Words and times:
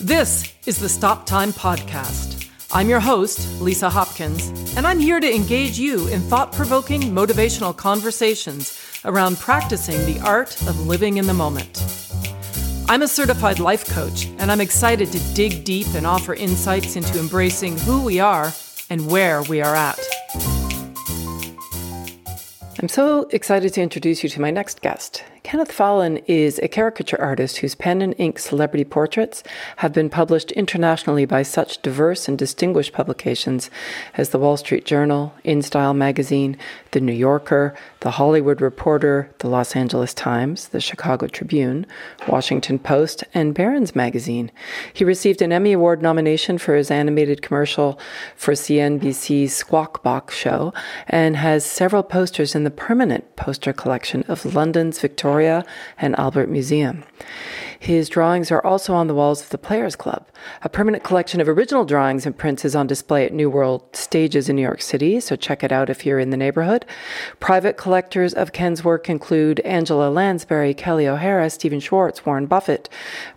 This 0.00 0.52
is 0.66 0.78
the 0.78 0.90
Stop 0.90 1.24
Time 1.24 1.54
Podcast. 1.54 2.50
I'm 2.70 2.86
your 2.86 3.00
host, 3.00 3.62
Lisa 3.62 3.88
Hopkins, 3.88 4.50
and 4.76 4.86
I'm 4.86 5.00
here 5.00 5.20
to 5.20 5.34
engage 5.34 5.78
you 5.78 6.06
in 6.08 6.20
thought 6.20 6.52
provoking 6.52 7.00
motivational 7.00 7.74
conversations 7.74 8.78
around 9.06 9.38
practicing 9.38 9.96
the 10.04 10.20
art 10.20 10.54
of 10.68 10.86
living 10.86 11.16
in 11.16 11.26
the 11.26 11.32
moment. 11.32 11.82
I'm 12.90 13.00
a 13.00 13.08
certified 13.08 13.58
life 13.58 13.88
coach, 13.88 14.26
and 14.36 14.52
I'm 14.52 14.60
excited 14.60 15.10
to 15.12 15.34
dig 15.34 15.64
deep 15.64 15.86
and 15.94 16.06
offer 16.06 16.34
insights 16.34 16.96
into 16.96 17.18
embracing 17.18 17.78
who 17.78 18.04
we 18.04 18.20
are 18.20 18.52
and 18.90 19.10
where 19.10 19.44
we 19.44 19.62
are 19.62 19.74
at. 19.74 19.98
I'm 22.82 22.88
so 22.88 23.28
excited 23.30 23.72
to 23.72 23.80
introduce 23.80 24.22
you 24.22 24.28
to 24.28 24.42
my 24.42 24.50
next 24.50 24.82
guest. 24.82 25.24
Kenneth 25.46 25.70
Fallin 25.70 26.24
is 26.26 26.58
a 26.58 26.66
caricature 26.66 27.20
artist 27.20 27.58
whose 27.58 27.76
pen 27.76 28.02
and 28.02 28.16
ink 28.18 28.40
celebrity 28.40 28.82
portraits 28.84 29.44
have 29.76 29.92
been 29.92 30.10
published 30.10 30.50
internationally 30.50 31.24
by 31.24 31.44
such 31.44 31.80
diverse 31.82 32.26
and 32.26 32.36
distinguished 32.36 32.92
publications 32.92 33.70
as 34.16 34.30
the 34.30 34.40
Wall 34.40 34.56
Street 34.56 34.84
Journal, 34.84 35.32
InStyle 35.44 35.94
magazine, 35.94 36.56
The 36.96 37.02
New 37.02 37.12
Yorker, 37.12 37.74
The 38.00 38.12
Hollywood 38.12 38.62
Reporter, 38.62 39.30
The 39.40 39.48
Los 39.48 39.76
Angeles 39.76 40.14
Times, 40.14 40.68
The 40.68 40.80
Chicago 40.80 41.26
Tribune, 41.26 41.84
Washington 42.26 42.78
Post, 42.78 43.22
and 43.34 43.52
Barron's 43.52 43.94
magazine. 43.94 44.50
He 44.94 45.04
received 45.04 45.42
an 45.42 45.52
Emmy 45.52 45.74
Award 45.74 46.00
nomination 46.00 46.56
for 46.56 46.74
his 46.74 46.90
animated 46.90 47.42
commercial 47.42 47.98
for 48.34 48.54
CNBC's 48.54 49.52
Squawk 49.52 50.02
Box 50.02 50.34
show 50.34 50.72
and 51.06 51.36
has 51.36 51.66
several 51.66 52.02
posters 52.02 52.54
in 52.54 52.64
the 52.64 52.70
permanent 52.70 53.36
poster 53.36 53.74
collection 53.74 54.22
of 54.26 54.54
London's 54.54 54.98
Victoria 54.98 55.66
and 55.98 56.18
Albert 56.18 56.48
Museum. 56.48 57.04
His 57.86 58.08
drawings 58.08 58.50
are 58.50 58.66
also 58.66 58.94
on 58.94 59.06
the 59.06 59.14
walls 59.14 59.40
of 59.42 59.50
the 59.50 59.58
Players 59.58 59.94
Club. 59.94 60.26
A 60.62 60.68
permanent 60.68 61.04
collection 61.04 61.40
of 61.40 61.48
original 61.48 61.84
drawings 61.84 62.26
and 62.26 62.36
prints 62.36 62.64
is 62.64 62.74
on 62.74 62.88
display 62.88 63.24
at 63.24 63.32
New 63.32 63.48
World 63.48 63.84
Stages 63.94 64.48
in 64.48 64.56
New 64.56 64.62
York 64.62 64.82
City, 64.82 65.20
so 65.20 65.36
check 65.36 65.62
it 65.62 65.70
out 65.70 65.88
if 65.88 66.04
you're 66.04 66.18
in 66.18 66.30
the 66.30 66.36
neighborhood. 66.36 66.84
Private 67.38 67.76
collectors 67.76 68.34
of 68.34 68.52
Ken's 68.52 68.82
work 68.82 69.08
include 69.08 69.60
Angela 69.60 70.10
Lansbury, 70.10 70.74
Kelli 70.74 71.06
O'Hara, 71.06 71.48
Stephen 71.48 71.78
Schwartz, 71.78 72.26
Warren 72.26 72.46
Buffett, 72.46 72.88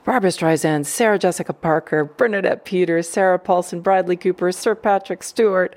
Barbra 0.03 0.31
Streisand, 0.31 0.87
Sarah 0.87 1.19
Jessica 1.19 1.53
Parker, 1.53 2.03
Bernadette 2.03 2.65
Peters, 2.65 3.07
Sarah 3.07 3.37
Paulson, 3.37 3.81
Bradley 3.81 4.17
Cooper, 4.17 4.51
Sir 4.51 4.73
Patrick 4.73 5.21
Stewart, 5.21 5.75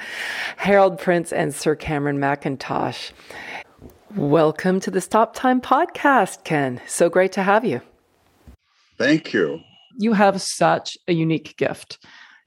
Harold 0.56 0.98
Prince, 0.98 1.30
and 1.30 1.54
Sir 1.54 1.74
Cameron 1.74 2.18
Mackintosh. 2.18 3.12
Welcome 4.16 4.80
to 4.80 4.90
the 4.90 5.02
Stop 5.02 5.34
Time 5.34 5.60
podcast, 5.60 6.44
Ken. 6.44 6.80
So 6.86 7.10
great 7.10 7.32
to 7.32 7.42
have 7.42 7.66
you. 7.66 7.82
Thank 9.02 9.32
you. 9.32 9.60
You 9.98 10.12
have 10.12 10.40
such 10.40 10.96
a 11.08 11.12
unique 11.12 11.56
gift. 11.56 12.06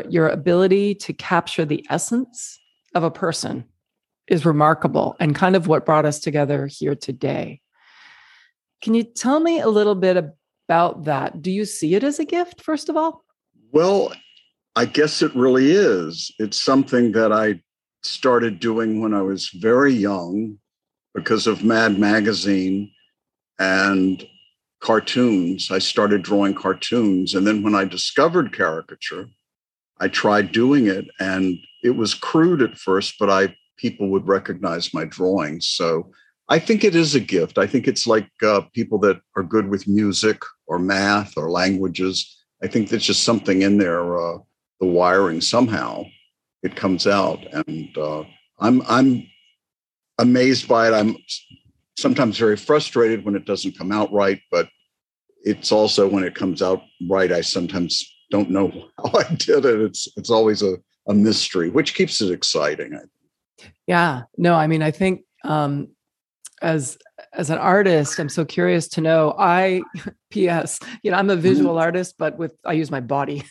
Your 0.09 0.29
ability 0.29 0.95
to 0.95 1.11
capture 1.11 1.65
the 1.65 1.85
essence 1.89 2.57
of 2.93 3.03
a 3.03 3.11
person 3.11 3.65
is 4.27 4.45
remarkable 4.45 5.17
and 5.19 5.35
kind 5.35 5.57
of 5.57 5.67
what 5.67 5.85
brought 5.85 6.05
us 6.05 6.19
together 6.19 6.67
here 6.67 6.95
today. 6.95 7.59
Can 8.81 8.93
you 8.93 9.03
tell 9.03 9.41
me 9.41 9.59
a 9.59 9.67
little 9.67 9.95
bit 9.95 10.15
about 10.15 11.03
that? 11.03 11.41
Do 11.41 11.51
you 11.51 11.65
see 11.65 11.93
it 11.93 12.05
as 12.05 12.19
a 12.19 12.25
gift, 12.25 12.61
first 12.61 12.87
of 12.87 12.95
all? 12.95 13.25
Well, 13.73 14.13
I 14.77 14.85
guess 14.85 15.21
it 15.21 15.35
really 15.35 15.71
is. 15.71 16.33
It's 16.39 16.61
something 16.61 17.11
that 17.11 17.33
I 17.33 17.61
started 18.01 18.61
doing 18.61 19.01
when 19.01 19.13
I 19.13 19.23
was 19.23 19.49
very 19.49 19.93
young 19.93 20.57
because 21.13 21.47
of 21.47 21.65
Mad 21.65 21.99
Magazine 21.99 22.91
and 23.59 24.25
cartoons. 24.81 25.71
I 25.71 25.79
started 25.79 26.23
drawing 26.23 26.53
cartoons. 26.53 27.33
And 27.33 27.45
then 27.45 27.63
when 27.63 27.75
I 27.75 27.85
discovered 27.85 28.55
caricature, 28.55 29.27
I 29.99 30.07
tried 30.07 30.51
doing 30.51 30.87
it 30.87 31.05
and 31.19 31.57
it 31.83 31.91
was 31.91 32.13
crude 32.13 32.61
at 32.61 32.77
first, 32.77 33.15
but 33.19 33.29
I 33.29 33.55
people 33.77 34.09
would 34.09 34.27
recognize 34.27 34.93
my 34.93 35.05
drawings. 35.05 35.67
So 35.67 36.11
I 36.47 36.59
think 36.59 36.83
it 36.83 36.95
is 36.95 37.15
a 37.15 37.19
gift. 37.19 37.57
I 37.57 37.67
think 37.67 37.87
it's 37.87 38.07
like 38.07 38.29
uh, 38.43 38.61
people 38.73 38.99
that 38.99 39.19
are 39.35 39.43
good 39.43 39.69
with 39.69 39.87
music 39.87 40.41
or 40.67 40.79
math 40.79 41.37
or 41.37 41.49
languages. 41.49 42.37
I 42.63 42.67
think 42.67 42.89
there's 42.89 43.05
just 43.05 43.23
something 43.23 43.63
in 43.63 43.77
there, 43.77 44.17
uh, 44.17 44.37
the 44.79 44.87
wiring 44.87 45.41
somehow 45.41 46.05
it 46.63 46.75
comes 46.75 47.05
out, 47.05 47.45
and 47.53 47.95
uh, 47.97 48.23
I'm 48.59 48.81
I'm 48.87 49.27
amazed 50.17 50.67
by 50.67 50.87
it. 50.87 50.93
I'm 50.93 51.15
sometimes 51.97 52.37
very 52.37 52.57
frustrated 52.57 53.25
when 53.25 53.35
it 53.35 53.45
doesn't 53.45 53.77
come 53.77 53.91
out 53.91 54.11
right, 54.11 54.41
but 54.51 54.69
it's 55.43 55.71
also 55.71 56.07
when 56.07 56.23
it 56.23 56.35
comes 56.35 56.61
out 56.61 56.81
right, 57.07 57.31
I 57.31 57.41
sometimes 57.41 58.11
don't 58.31 58.49
know 58.49 58.69
how 58.97 59.11
I 59.19 59.33
did 59.35 59.65
it. 59.65 59.81
It's 59.81 60.07
it's 60.17 60.29
always 60.29 60.61
a, 60.61 60.75
a 61.07 61.13
mystery, 61.13 61.69
which 61.69 61.95
keeps 61.95 62.21
it 62.21 62.31
exciting. 62.31 62.93
I 62.93 62.99
think. 62.99 63.71
Yeah. 63.87 64.23
No, 64.37 64.55
I 64.55 64.67
mean, 64.67 64.81
I 64.81 64.91
think 64.91 65.21
um, 65.43 65.89
as 66.61 66.97
as 67.33 67.49
an 67.49 67.57
artist, 67.57 68.19
I'm 68.19 68.29
so 68.29 68.45
curious 68.45 68.87
to 68.89 69.01
know. 69.01 69.35
I, 69.37 69.81
P.S. 70.31 70.79
You 71.03 71.11
know, 71.11 71.17
I'm 71.17 71.29
a 71.29 71.33
mm-hmm. 71.33 71.41
visual 71.41 71.77
artist, 71.77 72.15
but 72.17 72.37
with 72.37 72.51
I 72.65 72.73
use 72.73 72.91
my 72.91 72.99
body. 72.99 73.43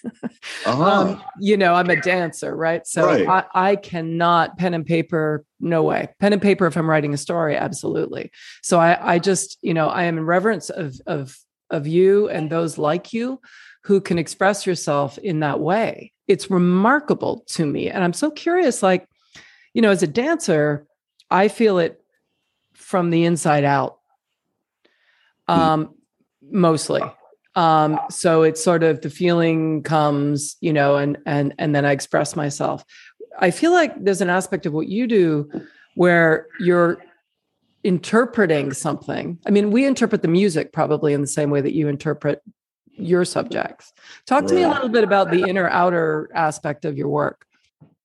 uh-huh. 0.66 0.82
um, 0.84 1.22
you 1.41 1.56
know, 1.56 1.75
I'm 1.75 1.91
a 1.91 2.00
dancer, 2.00 2.56
right? 2.56 2.87
So 2.87 3.06
right. 3.06 3.28
I, 3.28 3.70
I 3.70 3.76
cannot 3.76 4.56
pen 4.59 4.75
and 4.75 4.87
paper. 4.87 5.44
No 5.60 5.82
way. 5.82 6.09
Pen 6.20 6.32
and 6.32 6.43
paper. 6.43 6.66
If 6.66 6.76
I'm 6.76 6.88
writing 6.88 7.14
a 7.14 7.19
story, 7.19 7.56
absolutely. 7.56 8.31
So 8.62 8.78
I, 8.78 9.14
I 9.14 9.19
just, 9.19 9.59
you 9.62 9.75
know, 9.75 9.88
I 9.88 10.04
am 10.04 10.19
in 10.19 10.25
reverence 10.25 10.70
of 10.70 10.94
of 11.06 11.37
of 11.70 11.87
you 11.87 12.28
and 12.28 12.50
those 12.50 12.78
like 12.78 13.12
you 13.12 13.41
who 13.84 14.00
can 14.00 14.19
express 14.19 14.66
yourself 14.66 15.19
in 15.19 15.41
that 15.41 15.60
way. 15.60 16.12
It's 16.26 16.50
remarkable 16.50 17.44
to 17.48 17.66
me, 17.66 17.91
and 17.91 18.03
I'm 18.03 18.14
so 18.14 18.31
curious. 18.31 18.82
Like, 18.82 19.06
you 19.75 19.82
know, 19.82 19.91
as 19.91 20.03
a 20.03 20.06
dancer, 20.06 20.87
I 21.31 21.48
feel 21.48 21.78
it 21.78 22.00
from 22.75 23.11
the 23.11 23.25
inside 23.25 23.65
out 23.65 23.99
um 25.49 25.95
mostly. 26.43 27.03
Um 27.55 28.01
so 28.11 28.43
it's 28.43 28.62
sort 28.62 28.83
of 28.83 29.01
the 29.01 29.11
feeling 29.11 29.83
comes 29.83 30.57
you 30.61 30.73
know 30.73 30.97
and 30.97 31.19
and 31.27 31.55
and 31.59 31.75
then 31.75 31.85
i 31.85 31.93
express 31.93 32.37
myself. 32.37 32.85
I 33.39 33.51
feel 33.51 33.73
like 33.73 33.93
there's 34.03 34.21
an 34.21 34.31
aspect 34.31 34.67
of 34.67 34.73
what 34.73 34.89
you 34.89 35.07
do 35.07 35.51
where 35.97 36.47
you're 36.61 37.03
interpreting 37.83 38.73
something. 38.73 39.39
I 39.47 39.51
mean 39.51 39.71
we 39.71 39.87
interpret 39.87 40.23
the 40.23 40.29
music 40.29 40.73
probably 40.73 41.12
in 41.12 41.21
the 41.21 41.27
same 41.27 41.51
way 41.51 41.61
that 41.61 41.75
you 41.75 41.89
interpret 41.89 42.43
your 42.97 43.25
subjects. 43.25 43.93
Talk 44.27 44.47
to 44.47 44.55
me 44.55 44.62
a 44.62 44.69
little 44.69 44.89
bit 44.89 45.05
about 45.05 45.31
the 45.31 45.43
inner 45.49 45.69
outer 45.69 46.31
aspect 46.35 46.85
of 46.85 46.97
your 46.97 47.09
work. 47.09 47.45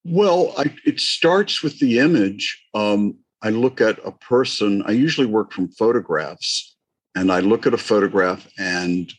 Well 0.03 0.53
I, 0.57 0.73
it 0.85 0.99
starts 0.99 1.63
with 1.63 1.79
the 1.79 1.99
image 1.99 2.65
um, 2.73 3.17
I 3.41 3.49
look 3.49 3.81
at 3.81 3.99
a 4.05 4.11
person, 4.11 4.83
I 4.85 4.91
usually 4.91 5.27
work 5.27 5.53
from 5.53 5.69
photographs, 5.69 6.75
and 7.15 7.31
I 7.31 7.39
look 7.39 7.65
at 7.65 7.73
a 7.73 7.77
photograph 7.77 8.47
and 8.57 9.11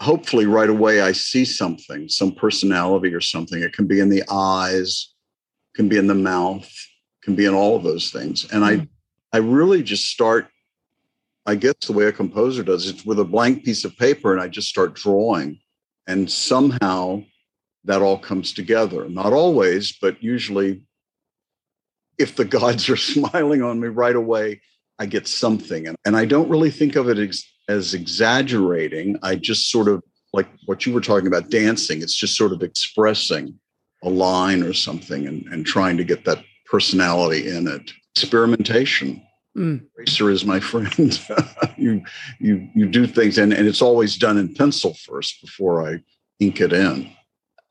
hopefully 0.00 0.46
right 0.46 0.68
away 0.68 1.00
I 1.00 1.12
see 1.12 1.44
something, 1.44 2.08
some 2.08 2.32
personality 2.32 3.14
or 3.14 3.20
something. 3.20 3.62
It 3.62 3.72
can 3.72 3.86
be 3.86 4.00
in 4.00 4.08
the 4.08 4.24
eyes, 4.30 5.12
can 5.74 5.88
be 5.88 5.96
in 5.96 6.08
the 6.08 6.14
mouth, 6.14 6.70
can 7.22 7.36
be 7.36 7.44
in 7.44 7.54
all 7.54 7.76
of 7.76 7.84
those 7.84 8.10
things. 8.10 8.50
And 8.52 8.62
mm. 8.64 8.80
I 8.80 8.88
I 9.34 9.38
really 9.38 9.82
just 9.82 10.06
start, 10.06 10.48
I 11.46 11.54
guess 11.54 11.74
the 11.86 11.94
way 11.94 12.04
a 12.04 12.12
composer 12.12 12.62
does, 12.62 12.86
it's 12.86 13.06
with 13.06 13.18
a 13.18 13.24
blank 13.24 13.64
piece 13.64 13.84
of 13.84 13.96
paper 13.96 14.32
and 14.32 14.42
I 14.42 14.48
just 14.48 14.68
start 14.68 14.94
drawing. 14.94 15.58
And 16.06 16.30
somehow 16.30 17.22
that 17.84 18.02
all 18.02 18.18
comes 18.18 18.52
together. 18.52 19.08
Not 19.08 19.32
always, 19.32 19.96
but 20.00 20.22
usually 20.22 20.82
if 22.22 22.36
the 22.36 22.44
gods 22.44 22.88
are 22.88 22.96
smiling 22.96 23.62
on 23.62 23.80
me 23.80 23.88
right 23.88 24.16
away, 24.16 24.60
I 24.98 25.06
get 25.06 25.26
something. 25.26 25.86
And, 25.86 25.96
and 26.06 26.16
I 26.16 26.24
don't 26.24 26.48
really 26.48 26.70
think 26.70 26.96
of 26.96 27.08
it 27.08 27.18
ex- 27.18 27.44
as 27.68 27.94
exaggerating. 27.94 29.18
I 29.22 29.36
just 29.36 29.70
sort 29.70 29.88
of 29.88 30.02
like 30.32 30.48
what 30.64 30.86
you 30.86 30.94
were 30.94 31.00
talking 31.00 31.26
about 31.26 31.50
dancing, 31.50 32.00
it's 32.00 32.14
just 32.14 32.36
sort 32.36 32.52
of 32.52 32.62
expressing 32.62 33.58
a 34.02 34.08
line 34.08 34.62
or 34.62 34.72
something 34.72 35.26
and, 35.26 35.46
and 35.48 35.66
trying 35.66 35.96
to 35.98 36.04
get 36.04 36.24
that 36.24 36.42
personality 36.66 37.50
in 37.50 37.68
it. 37.68 37.92
Experimentation. 38.16 39.22
Mm. 39.56 39.84
Eraser 39.98 40.30
is 40.30 40.44
my 40.44 40.58
friend. 40.70 41.20
you 41.76 42.02
you 42.40 42.68
you 42.74 42.88
do 42.88 43.06
things 43.06 43.36
and, 43.36 43.52
and 43.52 43.66
it's 43.68 43.82
always 43.82 44.16
done 44.16 44.38
in 44.38 44.54
pencil 44.54 44.94
first 44.94 45.40
before 45.42 45.86
I 45.86 45.98
ink 46.40 46.60
it 46.60 46.72
in. 46.72 47.10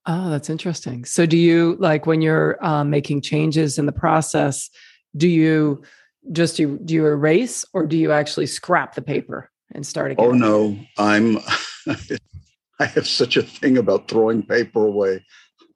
Oh, 0.06 0.30
that's 0.30 0.50
interesting. 0.50 1.06
So, 1.06 1.25
do 1.25 1.38
you 1.38 1.75
like 1.80 2.06
when 2.06 2.21
you're 2.21 2.63
um, 2.65 2.89
making 2.89 3.21
changes 3.21 3.77
in 3.77 3.86
the 3.86 3.92
process? 3.92 4.69
Do 5.15 5.27
you 5.27 5.83
just 6.31 6.57
do, 6.57 6.80
do 6.83 6.94
you 6.94 7.06
erase 7.06 7.65
or 7.74 7.86
do 7.86 7.98
you 7.98 8.12
actually 8.12 8.48
scrap 8.48 8.95
the 8.95 9.01
paper 9.01 9.51
and 9.74 9.86
start 9.86 10.12
again? 10.12 10.25
Oh 10.25 10.31
no, 10.31 10.77
I'm. 10.98 11.38
I 12.80 12.86
have 12.86 13.07
such 13.07 13.38
a 13.38 13.44
thing 13.44 13.77
about 13.77 14.07
throwing 14.07 14.42
paper 14.42 14.88
away. 14.88 15.24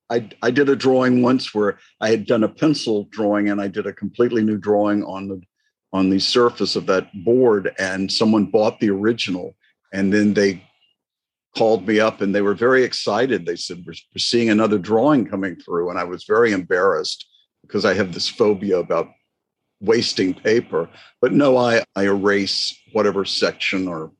I, 0.10 0.28
I 0.42 0.50
did 0.50 0.70
a 0.70 0.76
drawing 0.76 1.22
once 1.22 1.54
where 1.54 1.78
I 2.02 2.10
had 2.10 2.26
done 2.26 2.44
a 2.44 2.50
pencil 2.50 3.08
drawing 3.12 3.50
and 3.50 3.62
I 3.62 3.68
did 3.68 3.86
a 3.86 3.94
completely 3.94 4.44
new 4.44 4.58
drawing 4.58 5.04
on 5.04 5.28
the 5.28 5.42
on 5.94 6.10
the 6.10 6.20
surface 6.20 6.76
of 6.76 6.88
that 6.88 7.08
board 7.24 7.74
and 7.78 8.12
someone 8.12 8.46
bought 8.46 8.80
the 8.80 8.90
original 8.90 9.56
and 9.94 10.12
then 10.12 10.34
they 10.34 10.65
called 11.56 11.88
me 11.88 12.00
up 12.00 12.22
and 12.22 12.34
they 12.34 12.42
were 12.42 12.54
very 12.54 12.84
excited. 12.84 13.46
They 13.46 13.56
said, 13.56 13.84
We're, 13.86 13.94
we're 14.14 14.20
seeing 14.20 14.50
another 14.50 14.78
drawing 14.78 15.26
coming 15.26 15.56
through. 15.56 15.90
And 15.90 16.00
I 16.00 16.04
was 16.04 16.26
very 16.26 16.52
embarrassed 16.52 17.26
because 17.62 17.86
I 17.86 17.94
have 17.94 18.14
this 18.14 18.28
phobia 18.28 18.80
about 18.80 19.10
wasting 19.82 20.34
paper. 20.34 20.90
But 21.22 21.34
no, 21.34 21.58
I, 21.58 21.84
I 21.96 22.04
erase 22.04 22.78
whatever 22.94 23.26
section 23.26 23.88
or 23.88 24.12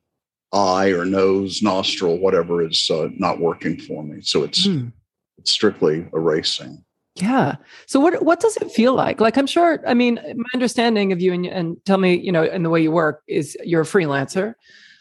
eye 0.52 0.92
or 0.92 1.04
nose, 1.04 1.62
nostril, 1.62 2.18
whatever 2.18 2.66
is 2.66 2.88
uh, 2.90 3.08
not 3.16 3.38
working 3.38 3.78
for 3.78 4.02
me. 4.02 4.20
So 4.22 4.42
it's, 4.42 4.66
mm. 4.66 4.92
it's 5.38 5.50
strictly 5.50 6.08
erasing. 6.14 6.84
Yeah. 7.16 7.56
So 7.86 7.98
what 7.98 8.22
what 8.22 8.40
does 8.40 8.58
it 8.58 8.70
feel 8.70 8.94
like? 8.94 9.22
Like 9.22 9.38
I'm 9.38 9.46
sure. 9.46 9.82
I 9.86 9.94
mean, 9.94 10.16
my 10.36 10.44
understanding 10.52 11.12
of 11.12 11.20
you 11.22 11.32
and 11.32 11.46
and 11.46 11.76
tell 11.86 11.96
me, 11.96 12.14
you 12.14 12.30
know, 12.30 12.42
and 12.42 12.62
the 12.62 12.68
way 12.68 12.82
you 12.82 12.92
work 12.92 13.22
is 13.26 13.56
you're 13.64 13.80
a 13.80 13.86
freelancer. 13.86 14.54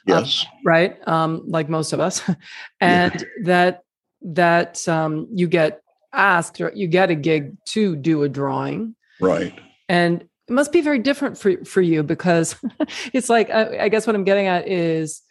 Um, 0.08 0.20
yes. 0.20 0.46
Um, 0.46 0.58
right. 0.66 1.08
Um, 1.08 1.44
like 1.48 1.70
most 1.70 1.94
of 1.94 2.00
us, 2.00 2.22
and 2.82 3.14
yeah. 3.14 3.28
that 3.44 3.84
that 4.22 4.88
um, 4.88 5.28
you 5.32 5.48
get 5.48 5.82
asked 6.14 6.62
or 6.62 6.72
you 6.74 6.88
get 6.88 7.12
a 7.12 7.16
gig 7.16 7.58
to 7.66 7.96
do 7.96 8.24
a 8.24 8.30
drawing. 8.30 8.96
Right. 9.20 9.54
And 9.90 10.22
it 10.48 10.54
must 10.54 10.72
be 10.72 10.82
very 10.82 11.00
different 11.00 11.38
for 11.38 11.64
for 11.66 11.82
you 11.82 12.04
because 12.04 12.56
it's 13.14 13.30
like 13.30 13.50
I, 13.50 13.86
I 13.86 13.90
guess 13.90 14.08
what 14.08 14.16
I'm 14.16 14.24
getting 14.24 14.48
at 14.48 14.68
is, 14.68 15.22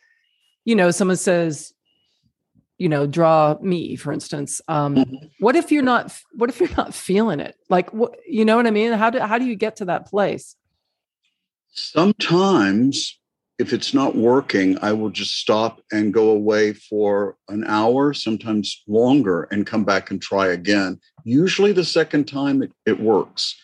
you 0.64 0.74
know, 0.74 0.90
someone 0.90 1.16
says 1.16 1.72
you 2.78 2.88
know 2.88 3.06
draw 3.06 3.56
me 3.62 3.94
for 3.94 4.12
instance 4.12 4.60
um 4.66 4.96
mm-hmm. 4.96 5.26
what 5.38 5.54
if 5.54 5.70
you're 5.70 5.82
not 5.82 6.12
what 6.32 6.50
if 6.50 6.58
you're 6.58 6.76
not 6.76 6.92
feeling 6.92 7.38
it 7.38 7.56
like 7.70 7.92
what 7.92 8.16
you 8.26 8.44
know 8.44 8.56
what 8.56 8.66
i 8.66 8.70
mean 8.70 8.92
how 8.92 9.10
do 9.10 9.20
how 9.20 9.38
do 9.38 9.44
you 9.44 9.54
get 9.54 9.76
to 9.76 9.84
that 9.84 10.06
place 10.06 10.56
sometimes 11.72 13.16
if 13.58 13.72
it's 13.72 13.94
not 13.94 14.16
working 14.16 14.76
i 14.82 14.92
will 14.92 15.10
just 15.10 15.38
stop 15.38 15.80
and 15.92 16.14
go 16.14 16.30
away 16.30 16.72
for 16.72 17.36
an 17.48 17.64
hour 17.66 18.12
sometimes 18.12 18.82
longer 18.86 19.48
and 19.50 19.66
come 19.66 19.84
back 19.84 20.10
and 20.10 20.20
try 20.20 20.48
again 20.48 20.98
usually 21.24 21.72
the 21.72 21.84
second 21.84 22.24
time 22.24 22.62
it, 22.62 22.72
it 22.86 22.98
works 23.00 23.56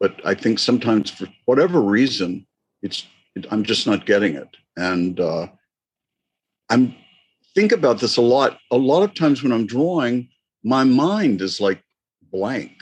but 0.00 0.14
i 0.24 0.34
think 0.34 0.58
sometimes 0.58 1.10
for 1.10 1.28
whatever 1.46 1.80
reason 1.80 2.46
it's 2.82 3.06
it, 3.34 3.46
i'm 3.50 3.64
just 3.64 3.86
not 3.86 4.06
getting 4.06 4.34
it 4.34 4.56
and 4.76 5.20
uh 5.20 5.46
i'm 6.70 6.94
think 7.58 7.72
about 7.72 7.98
this 7.98 8.16
a 8.16 8.22
lot. 8.22 8.56
A 8.70 8.76
lot 8.76 9.02
of 9.02 9.14
times 9.14 9.42
when 9.42 9.50
I'm 9.50 9.66
drawing, 9.66 10.28
my 10.62 10.84
mind 10.84 11.42
is 11.42 11.60
like 11.60 11.82
blank. 12.30 12.72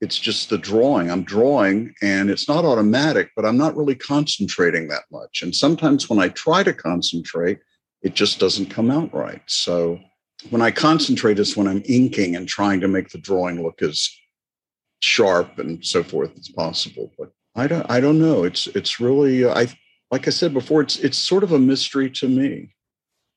It's 0.00 0.18
just 0.18 0.48
the 0.48 0.58
drawing. 0.58 1.10
I'm 1.10 1.24
drawing 1.24 1.94
and 2.02 2.30
it's 2.30 2.48
not 2.48 2.64
automatic, 2.64 3.30
but 3.34 3.44
I'm 3.44 3.56
not 3.56 3.76
really 3.76 3.96
concentrating 3.96 4.88
that 4.88 5.04
much. 5.10 5.42
And 5.42 5.54
sometimes 5.54 6.08
when 6.08 6.20
I 6.20 6.28
try 6.28 6.62
to 6.62 6.72
concentrate, 6.72 7.58
it 8.02 8.14
just 8.14 8.38
doesn't 8.38 8.66
come 8.66 8.90
out 8.90 9.12
right. 9.12 9.42
So 9.46 9.98
when 10.50 10.62
I 10.62 10.70
concentrate 10.70 11.38
is 11.38 11.56
when 11.56 11.66
I'm 11.66 11.82
inking 11.86 12.36
and 12.36 12.46
trying 12.46 12.80
to 12.80 12.88
make 12.88 13.10
the 13.10 13.18
drawing 13.18 13.62
look 13.62 13.82
as 13.82 14.08
sharp 15.00 15.58
and 15.58 15.84
so 15.84 16.02
forth 16.02 16.30
as 16.38 16.48
possible. 16.48 17.12
But 17.18 17.32
I 17.56 17.66
don't 17.66 17.90
I 17.90 18.00
don't 18.00 18.20
know. 18.20 18.44
It's 18.44 18.68
it's 18.68 19.00
really 19.00 19.48
I 19.48 19.66
like 20.10 20.26
I 20.26 20.30
said 20.30 20.54
before, 20.54 20.80
it's 20.80 20.96
it's 20.98 21.18
sort 21.18 21.42
of 21.42 21.52
a 21.52 21.58
mystery 21.58 22.10
to 22.10 22.28
me 22.28 22.74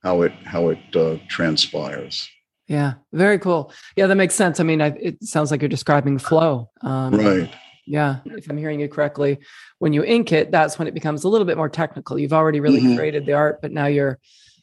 how 0.04 0.22
it 0.22 0.32
how 0.46 0.70
it 0.70 0.96
uh, 0.96 1.18
transpires. 1.28 2.30
Yeah, 2.72 2.94
very 3.12 3.38
cool. 3.38 3.74
Yeah, 3.98 4.08
that 4.08 4.16
makes 4.16 4.34
sense. 4.34 4.62
I 4.62 4.64
mean, 4.64 4.82
I, 4.82 4.88
it 4.92 5.22
sounds 5.22 5.52
like 5.52 5.62
you're 5.62 5.68
describing 5.68 6.18
flow. 6.18 6.70
Um, 6.80 7.16
right. 7.16 7.54
Yeah, 7.86 8.20
if 8.24 8.50
I'm 8.50 8.58
hearing 8.58 8.80
you 8.80 8.88
correctly, 8.88 9.40
when 9.80 9.92
you 9.92 10.06
ink 10.06 10.32
it, 10.32 10.52
that's 10.52 10.80
when 10.80 10.88
it 10.88 10.94
becomes 10.94 11.26
a 11.26 11.28
little 11.28 11.44
bit 11.44 11.58
more 11.58 11.68
technical. 11.68 12.18
You've 12.18 12.32
already 12.32 12.62
really 12.62 12.80
mm-hmm. 12.80 12.96
created 12.96 13.26
the 13.26 13.34
art, 13.34 13.62
but 13.62 13.74
now 13.74 13.88
you're 13.88 14.20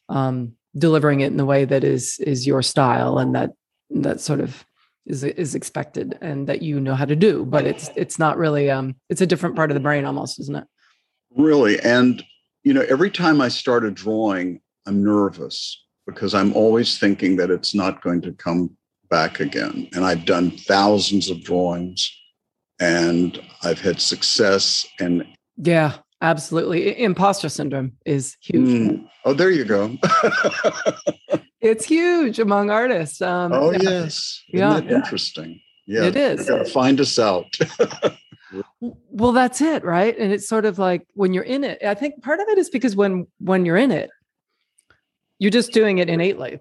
um, 0.08 0.55
delivering 0.75 1.20
it 1.20 1.26
in 1.26 1.37
the 1.37 1.44
way 1.44 1.66
that 1.66 1.84
is 1.84 2.19
is 2.20 2.46
your 2.46 2.62
style 2.62 3.19
and 3.19 3.34
that 3.34 3.50
that 3.90 4.22
sort 4.22 4.40
of 4.40 4.64
is 5.05 5.22
is 5.22 5.55
expected 5.55 6.16
and 6.22 6.46
that 6.46 6.62
you 6.62 6.81
know 6.81 6.94
how 6.94 7.05
to 7.05 7.16
do. 7.16 7.44
But 7.44 7.66
it's 7.66 7.90
it's 7.94 8.19
not 8.19 8.38
really 8.38 8.70
um, 8.70 8.96
it's 9.10 9.20
a 9.20 9.26
different 9.26 9.55
part 9.55 9.70
of 9.70 9.75
the 9.75 9.81
brain 9.81 10.06
almost, 10.06 10.40
isn't 10.40 10.56
it? 10.56 10.64
Really, 11.37 11.78
and 11.81 12.25
you 12.64 12.72
know, 12.72 12.87
every 12.88 13.10
time 13.10 13.43
I 13.43 13.49
start 13.49 13.84
a 13.84 13.90
drawing, 13.90 14.62
I'm 14.87 15.05
nervous 15.05 15.84
because 16.08 16.32
I'm 16.32 16.55
always 16.55 16.99
thinking 16.99 17.37
that 17.37 17.50
it's 17.50 17.75
not 17.75 18.00
going 18.00 18.22
to 18.22 18.32
come 18.32 18.75
back 19.10 19.40
again. 19.40 19.88
And 19.93 20.06
I've 20.06 20.25
done 20.25 20.50
thousands 20.50 21.28
of 21.28 21.44
drawings 21.44 22.10
and 22.81 23.38
I've 23.62 23.81
had 23.81 24.00
success 24.00 24.87
and 24.99 25.26
yeah, 25.56 25.96
absolutely. 26.22 26.99
Imposter 26.99 27.49
syndrome 27.49 27.93
is 28.06 28.37
huge. 28.40 28.69
Mm. 28.69 29.08
Oh, 29.25 29.34
there 29.34 29.50
you 29.50 29.64
go. 29.64 29.96
it's 31.60 31.84
huge 31.84 32.38
among 32.38 32.70
artists. 32.70 33.20
Um, 33.20 33.52
oh 33.52 33.72
yes, 33.72 34.43
Isn't 34.52 34.88
yeah, 34.88 34.96
interesting. 34.96 35.60
Yeah, 35.87 36.05
it 36.05 36.16
is. 36.16 36.49
Got 36.49 36.58
to 36.58 36.72
find 36.72 37.00
us 37.00 37.19
out. 37.19 37.46
well, 39.10 39.32
that's 39.32 39.60
it, 39.60 39.84
right? 39.84 40.16
And 40.16 40.32
it's 40.32 40.49
sort 40.49 40.64
of 40.64 40.78
like 40.78 41.06
when 41.14 41.34
you're 41.34 41.44
in 41.44 41.64
it. 41.64 41.82
I 41.84 41.94
think 41.94 42.22
part 42.22 42.40
of 42.40 42.49
it 42.49 42.58
is 42.58 42.70
because 42.70 42.94
when 42.94 43.26
when 43.40 43.64
you're 43.64 43.76
in 43.76 43.90
it, 43.90 44.10
you're 45.38 45.50
just 45.50 45.73
doing 45.73 45.99
it 45.99 46.08
innately. 46.08 46.61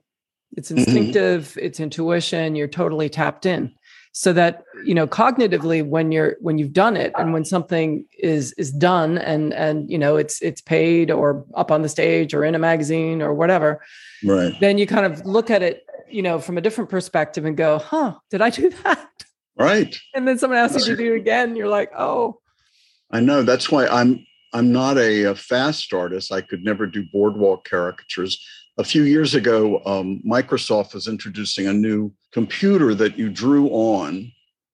It's 0.55 0.69
mm-hmm. 0.69 0.79
instinctive, 0.79 1.43
mm-hmm. 1.43 1.59
it's 1.65 1.79
intuition, 1.79 2.55
you're 2.55 2.67
totally 2.67 3.09
tapped 3.09 3.45
in. 3.45 3.73
So 4.13 4.33
that, 4.33 4.63
you 4.83 4.95
know, 4.95 5.05
cognitively 5.05 5.87
when 5.87 6.11
you're 6.11 6.37
when 6.41 6.57
you've 6.57 6.73
done 6.73 6.97
it 6.97 7.11
and 7.19 7.33
when 7.33 7.45
something 7.45 8.03
is 8.17 8.51
is 8.53 8.71
done 8.71 9.19
and 9.19 9.53
and 9.53 9.91
you 9.91 9.99
know 9.99 10.15
it's 10.15 10.41
it's 10.41 10.59
paid 10.59 11.11
or 11.11 11.45
up 11.53 11.69
on 11.69 11.83
the 11.83 11.89
stage 11.89 12.33
or 12.33 12.43
in 12.43 12.55
a 12.55 12.59
magazine 12.59 13.21
or 13.21 13.35
whatever, 13.35 13.79
right. 14.25 14.59
then 14.59 14.79
you 14.79 14.87
kind 14.87 15.05
of 15.05 15.23
look 15.23 15.51
at 15.51 15.61
it, 15.61 15.85
you 16.09 16.23
know, 16.23 16.39
from 16.39 16.57
a 16.57 16.61
different 16.61 16.89
perspective 16.89 17.45
and 17.45 17.55
go, 17.55 17.77
huh, 17.77 18.15
did 18.31 18.41
I 18.41 18.49
do 18.49 18.69
that? 18.83 19.07
Right. 19.55 19.95
And 20.15 20.27
then 20.27 20.39
someone 20.39 20.59
asks 20.59 20.87
you 20.87 20.95
to 20.95 21.03
do 21.03 21.13
it 21.13 21.17
again, 21.17 21.55
you're 21.55 21.67
like, 21.67 21.91
oh. 21.95 22.39
I 23.11 23.19
know. 23.19 23.43
That's 23.43 23.69
why 23.69 23.85
I'm 23.85 24.25
I'm 24.51 24.71
not 24.71 24.97
a, 24.97 25.23
a, 25.23 25.35
fast 25.35 25.93
artist. 25.93 26.31
I 26.31 26.41
could 26.41 26.63
never 26.63 26.87
do 26.87 27.05
boardwalk 27.11 27.67
caricatures 27.69 28.43
a 28.77 28.83
few 28.83 29.03
years 29.03 29.33
ago, 29.33 29.81
um, 29.85 30.21
Microsoft 30.25 30.93
was 30.93 31.07
introducing 31.07 31.67
a 31.67 31.73
new 31.73 32.11
computer 32.31 32.93
that 32.93 33.17
you 33.17 33.29
drew 33.29 33.67
on, 33.69 34.31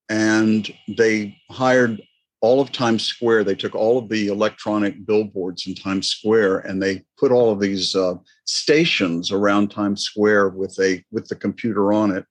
and 0.10 0.74
they 0.98 1.38
hired 1.50 2.02
all 2.42 2.60
of 2.60 2.74
Times 2.74 3.04
Square. 3.04 3.46
They 3.46 3.56
took 3.56 3.74
all 3.74 3.98
of 3.98 4.10
the 4.10 4.28
electronic 4.28 5.06
billboards 5.06 5.66
in 5.66 5.76
Times 5.76 6.10
Square 6.10 6.60
and 6.60 6.84
they 6.84 7.06
put 7.18 7.32
all 7.32 7.54
of 7.54 7.62
these 7.62 7.96
uh, 7.96 8.16
stations 8.44 9.32
around 9.32 9.72
Times 9.72 10.04
Square 10.04 10.50
with 10.50 10.78
a 10.82 11.02
with 11.12 11.30
the 11.30 11.36
computer 11.36 11.94
on 11.94 12.12
it, 12.12 12.26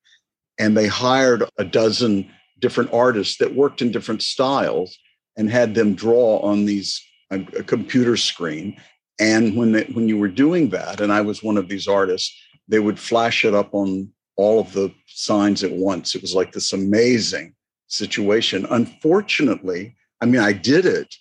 and 0.59 0.77
they 0.77 0.87
hired 0.87 1.45
a 1.57 1.65
dozen 1.65 2.31
different 2.59 2.93
artists 2.93 3.39
that 3.39 3.55
worked 3.55 3.81
in 3.81 3.91
different 3.91 4.23
styles 4.23 4.97
and 5.39 5.51
had 5.51 5.75
them 5.75 5.95
draw 5.95 6.39
on 6.41 6.67
these 6.67 7.03
a, 7.31 7.41
a 7.59 7.63
computer 7.63 8.19
screen 8.19 8.77
and 9.23 9.57
when 9.57 9.71
they, 9.71 9.85
when 9.85 10.09
you 10.09 10.19
were 10.19 10.27
doing 10.27 10.71
that, 10.71 11.01
and 11.01 11.13
I 11.13 11.21
was 11.21 11.45
one 11.45 11.57
of 11.57 11.69
these 11.69 11.87
artists, 11.87 12.37
they 12.67 12.81
would 12.81 12.99
flash 12.99 13.45
it 13.45 13.55
up 13.55 13.73
on 13.73 14.11
all 14.35 14.59
of 14.59 14.73
the 14.73 14.93
signs 15.07 15.63
at 15.63 15.71
once. 15.71 16.17
It 16.17 16.23
was 16.23 16.35
like 16.35 16.51
this 16.51 16.73
amazing 16.73 17.55
situation. 17.87 18.67
Unfortunately, 18.69 19.95
I 20.21 20.27
mean, 20.27 20.41
I 20.41 20.53
did 20.53 20.87
it, 20.87 21.15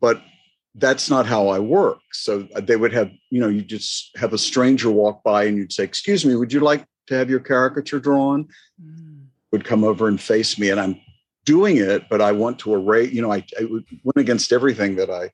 but 0.00 0.20
that's 0.74 1.08
not 1.08 1.24
how 1.24 1.48
I 1.48 1.60
work. 1.60 2.00
So 2.12 2.46
uh, 2.54 2.60
they 2.60 2.76
would 2.76 2.92
have, 2.92 3.10
you 3.30 3.40
know, 3.40 3.48
you 3.48 3.62
just 3.62 4.14
have 4.18 4.34
a 4.34 4.38
stranger 4.38 4.90
walk 4.90 5.22
by 5.22 5.44
and 5.44 5.56
you'd 5.56 5.72
say, 5.72 5.84
Excuse 5.84 6.26
me, 6.26 6.36
would 6.36 6.52
you 6.52 6.60
like 6.60 6.84
to 7.06 7.14
have 7.14 7.30
your 7.30 7.40
caricature 7.40 8.00
drawn? 8.00 8.48
Mm. 8.82 9.28
Would 9.50 9.64
come 9.64 9.84
over 9.84 10.08
and 10.08 10.20
face 10.20 10.58
me, 10.58 10.70
and 10.70 10.80
I'm 10.80 11.00
doing 11.44 11.76
it, 11.78 12.08
but 12.10 12.20
I 12.20 12.32
want 12.32 12.58
to 12.60 12.74
erase, 12.74 13.12
you 13.12 13.22
know, 13.22 13.32
I, 13.32 13.44
I 13.58 13.64
went 14.02 14.16
against 14.16 14.52
everything 14.52 14.96
that 14.96 15.10
I 15.10 15.30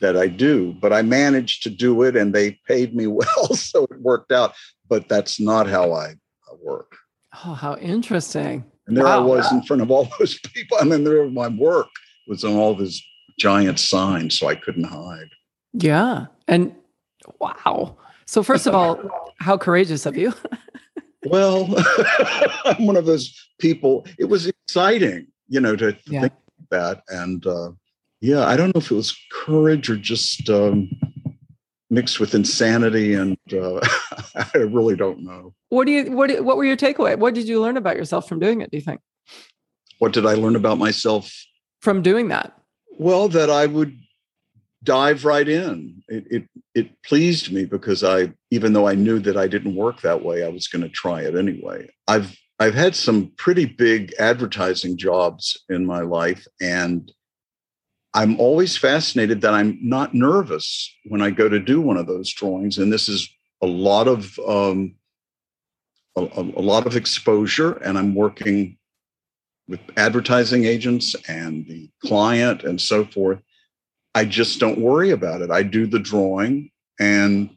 that 0.00 0.16
I 0.16 0.28
do, 0.28 0.74
but 0.80 0.92
I 0.92 1.02
managed 1.02 1.62
to 1.64 1.70
do 1.70 2.02
it 2.02 2.16
and 2.16 2.34
they 2.34 2.58
paid 2.66 2.94
me 2.94 3.06
well. 3.18 3.54
So 3.54 3.84
it 3.84 4.00
worked 4.00 4.32
out. 4.32 4.54
But 4.88 5.08
that's 5.08 5.40
not 5.40 5.66
how 5.66 5.92
I 5.92 6.14
work. 6.60 6.96
Oh, 7.44 7.54
how 7.54 7.76
interesting. 7.76 8.64
And 8.86 8.96
there 8.96 9.04
wow. 9.04 9.22
I 9.22 9.24
was 9.24 9.50
in 9.50 9.62
front 9.62 9.82
of 9.82 9.90
all 9.90 10.08
those 10.18 10.38
people. 10.38 10.78
I 10.80 10.84
mean, 10.84 11.04
there 11.04 11.28
my 11.28 11.48
work 11.48 11.88
was 12.26 12.44
on 12.44 12.54
all 12.54 12.74
these 12.74 13.02
giant 13.38 13.78
signs, 13.78 14.38
so 14.38 14.48
I 14.48 14.54
couldn't 14.54 14.84
hide. 14.84 15.30
Yeah. 15.72 16.26
And 16.46 16.74
wow. 17.40 17.96
So, 18.26 18.42
first 18.42 18.66
of 18.66 18.74
all, 18.74 19.34
how 19.38 19.58
courageous 19.58 20.06
of 20.06 20.16
you. 20.16 20.32
well, 21.24 21.68
I'm 22.64 22.86
one 22.86 22.96
of 22.96 23.06
those 23.06 23.34
people. 23.58 24.06
It 24.18 24.26
was 24.26 24.46
exciting, 24.46 25.26
you 25.48 25.60
know, 25.60 25.76
to 25.76 25.96
yeah. 26.06 26.22
think 26.22 26.32
that. 26.70 27.02
And, 27.08 27.46
uh, 27.46 27.72
yeah, 28.24 28.46
I 28.46 28.56
don't 28.56 28.74
know 28.74 28.80
if 28.80 28.90
it 28.90 28.94
was 28.94 29.14
courage 29.30 29.90
or 29.90 29.96
just 29.96 30.48
um, 30.48 30.90
mixed 31.90 32.18
with 32.18 32.34
insanity, 32.34 33.12
and 33.12 33.36
uh, 33.52 33.80
I 34.34 34.56
really 34.56 34.96
don't 34.96 35.22
know. 35.22 35.52
What 35.68 35.84
do 35.84 35.92
you 35.92 36.10
what 36.10 36.42
what 36.42 36.56
were 36.56 36.64
your 36.64 36.76
takeaway? 36.76 37.18
What 37.18 37.34
did 37.34 37.46
you 37.46 37.60
learn 37.60 37.76
about 37.76 37.96
yourself 37.96 38.26
from 38.26 38.38
doing 38.38 38.62
it? 38.62 38.70
Do 38.70 38.78
you 38.78 38.82
think? 38.82 39.02
What 39.98 40.14
did 40.14 40.24
I 40.24 40.34
learn 40.34 40.56
about 40.56 40.78
myself 40.78 41.30
from 41.82 42.00
doing 42.00 42.28
that? 42.28 42.58
Well, 42.98 43.28
that 43.28 43.50
I 43.50 43.66
would 43.66 43.94
dive 44.82 45.26
right 45.26 45.46
in. 45.46 46.02
It, 46.08 46.24
it 46.30 46.48
it 46.74 47.02
pleased 47.02 47.52
me 47.52 47.66
because 47.66 48.02
I, 48.02 48.32
even 48.50 48.72
though 48.72 48.88
I 48.88 48.94
knew 48.94 49.18
that 49.18 49.36
I 49.36 49.48
didn't 49.48 49.76
work 49.76 50.00
that 50.00 50.24
way, 50.24 50.44
I 50.44 50.48
was 50.48 50.66
going 50.66 50.82
to 50.82 50.88
try 50.88 51.20
it 51.20 51.36
anyway. 51.36 51.90
I've 52.08 52.34
I've 52.58 52.74
had 52.74 52.96
some 52.96 53.32
pretty 53.36 53.66
big 53.66 54.14
advertising 54.18 54.96
jobs 54.96 55.62
in 55.68 55.84
my 55.84 56.00
life, 56.00 56.46
and 56.58 57.12
I'm 58.14 58.38
always 58.38 58.76
fascinated 58.76 59.40
that 59.40 59.54
I'm 59.54 59.76
not 59.82 60.14
nervous 60.14 60.94
when 61.04 61.20
I 61.20 61.30
go 61.30 61.48
to 61.48 61.58
do 61.58 61.80
one 61.80 61.96
of 61.96 62.06
those 62.06 62.32
drawings. 62.32 62.78
And 62.78 62.92
this 62.92 63.08
is 63.08 63.28
a 63.60 63.66
lot 63.66 64.06
of 64.06 64.38
um, 64.46 64.94
a, 66.16 66.22
a 66.22 66.62
lot 66.62 66.86
of 66.86 66.94
exposure, 66.94 67.72
and 67.72 67.98
I'm 67.98 68.14
working 68.14 68.78
with 69.66 69.80
advertising 69.96 70.64
agents 70.64 71.16
and 71.26 71.66
the 71.66 71.90
client 72.04 72.62
and 72.62 72.80
so 72.80 73.04
forth. 73.04 73.40
I 74.14 74.24
just 74.24 74.60
don't 74.60 74.78
worry 74.78 75.10
about 75.10 75.42
it. 75.42 75.50
I 75.50 75.64
do 75.64 75.86
the 75.86 75.98
drawing, 75.98 76.70
and 77.00 77.50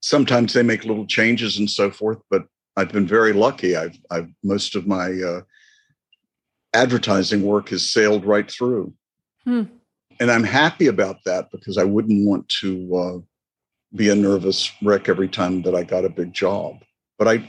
sometimes 0.00 0.52
they 0.52 0.64
make 0.64 0.84
little 0.84 1.06
changes 1.06 1.58
and 1.58 1.70
so 1.70 1.92
forth. 1.92 2.18
But 2.28 2.46
I've 2.76 2.90
been 2.90 3.06
very 3.06 3.32
lucky. 3.32 3.76
I've, 3.76 3.96
I've 4.10 4.30
most 4.42 4.74
of 4.74 4.86
my 4.86 5.12
uh, 5.12 5.42
advertising 6.74 7.42
work 7.42 7.68
has 7.68 7.88
sailed 7.88 8.24
right 8.24 8.50
through. 8.50 8.94
Hmm. 9.44 9.64
And 10.20 10.30
I'm 10.30 10.44
happy 10.44 10.86
about 10.86 11.24
that 11.24 11.50
because 11.50 11.78
I 11.78 11.84
wouldn't 11.84 12.26
want 12.26 12.48
to 12.60 12.96
uh, 12.96 13.18
be 13.94 14.08
a 14.08 14.14
nervous 14.14 14.70
wreck 14.82 15.08
every 15.08 15.28
time 15.28 15.62
that 15.62 15.74
I 15.74 15.82
got 15.82 16.04
a 16.04 16.08
big 16.08 16.32
job. 16.32 16.76
But 17.18 17.28
I, 17.28 17.48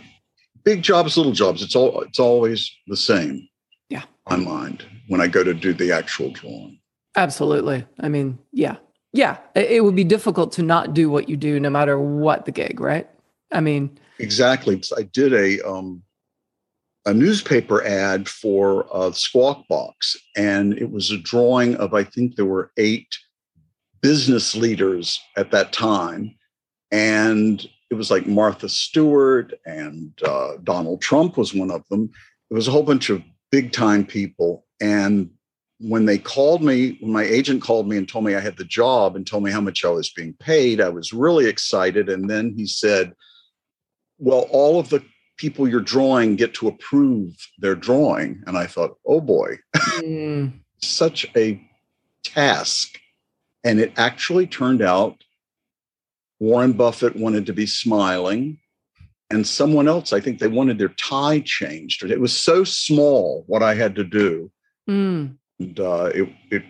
big 0.64 0.82
jobs, 0.82 1.18
little 1.18 1.32
jobs, 1.34 1.62
it's 1.62 1.76
all 1.76 2.02
it's 2.02 2.20
always 2.20 2.72
the 2.88 2.98
same. 2.98 3.48
Yeah, 3.90 4.04
my 4.30 4.38
mind 4.38 4.86
when 5.08 5.22
I 5.22 5.28
go 5.28 5.44
to 5.44 5.54
do 5.54 5.74
the 5.74 5.92
actual 5.92 6.32
drawing. 6.32 6.80
Absolutely. 7.16 7.86
I 8.00 8.10
mean, 8.10 8.40
yeah, 8.52 8.78
yeah. 9.12 9.38
It 9.56 9.84
would 9.84 9.96
be 9.96 10.04
difficult 10.04 10.52
to 10.54 10.64
not 10.64 10.94
do 10.94 11.10
what 11.10 11.30
you 11.30 11.38
do, 11.38 11.60
no 11.60 11.70
matter 11.70 12.00
what 12.00 12.46
the 12.46 12.52
gig, 12.52 12.80
right? 12.80 13.08
I 13.52 13.62
mean, 13.62 14.00
exactly. 14.20 14.82
I 14.98 15.04
did 15.04 15.34
a 15.34 15.62
um, 15.68 16.02
a 17.06 17.14
newspaper 17.14 17.84
ad 17.84 18.30
for 18.30 18.86
Squawk 19.14 19.68
Box, 19.68 20.16
and 20.36 20.78
it 20.78 20.92
was 20.92 21.12
a 21.12 21.18
drawing 21.18 21.76
of 21.76 21.94
I 21.94 22.04
think 22.04 22.36
there 22.36 22.46
were 22.46 22.72
eight 22.78 23.18
business 24.02 24.56
leaders 24.56 25.20
at 25.38 25.52
that 25.52 25.74
time, 25.74 26.36
and 26.92 27.66
it 27.92 27.96
was 27.96 28.10
like 28.10 28.26
Martha 28.26 28.70
Stewart 28.70 29.54
and 29.66 30.12
uh, 30.26 30.54
Donald 30.64 31.02
Trump 31.02 31.38
was 31.38 31.54
one 31.54 31.72
of 31.72 31.88
them. 31.90 32.10
It 32.50 32.54
was 32.54 32.68
a 32.68 32.72
whole 32.72 32.84
bunch 32.84 33.10
of 33.10 33.22
big 33.52 33.72
time 33.72 34.06
people, 34.06 34.66
and 34.82 35.30
when 35.80 36.06
they 36.06 36.18
called 36.18 36.64
me, 36.64 36.98
when 37.02 37.12
my 37.12 37.24
agent 37.24 37.62
called 37.62 37.90
me 37.90 37.98
and 37.98 38.08
told 38.08 38.24
me 38.24 38.36
I 38.36 38.40
had 38.40 38.58
the 38.58 38.64
job 38.64 39.18
and 39.18 39.28
told 39.28 39.44
me 39.44 39.52
how 39.52 39.60
much 39.60 39.84
I 39.84 39.90
was 39.90 40.10
being 40.10 40.34
paid, 40.40 40.80
I 40.80 40.88
was 40.88 41.12
really 41.12 41.48
excited. 41.48 42.08
And 42.08 42.30
then 42.30 42.54
he 42.56 42.66
said, 42.66 43.14
Well, 44.18 44.48
all 44.50 44.80
of 44.80 44.88
the 44.90 45.04
people 45.38 45.68
you're 45.68 45.82
drawing 45.82 46.36
get 46.36 46.54
to 46.56 46.68
approve 46.68 47.36
their 47.60 47.76
drawing. 47.76 48.42
And 48.48 48.58
I 48.58 48.68
thought, 48.68 48.98
oh 49.06 49.22
boy, 49.22 49.58
mm. 49.76 50.52
such 50.82 51.26
a 51.36 51.62
task. 52.24 53.00
And 53.64 53.80
it 53.80 53.94
actually 53.98 54.48
turned 54.48 54.82
out 54.82 55.24
Warren 56.40 56.74
Buffett 56.74 57.16
wanted 57.16 57.46
to 57.46 57.54
be 57.54 57.66
smiling. 57.66 58.60
And 59.30 59.48
someone 59.48 59.88
else, 59.88 60.14
I 60.14 60.20
think 60.20 60.40
they 60.40 60.48
wanted 60.48 60.78
their 60.78 60.90
tie 60.90 61.40
changed. 61.40 62.04
It 62.04 62.20
was 62.20 62.38
so 62.38 62.64
small 62.64 63.46
what 63.48 63.64
I 63.64 63.74
had 63.74 63.96
to 63.96 64.04
do. 64.04 64.52
Mm. 64.88 65.38
And 65.60 65.80
uh, 65.80 66.12
it, 66.14 66.30
it 66.52 66.64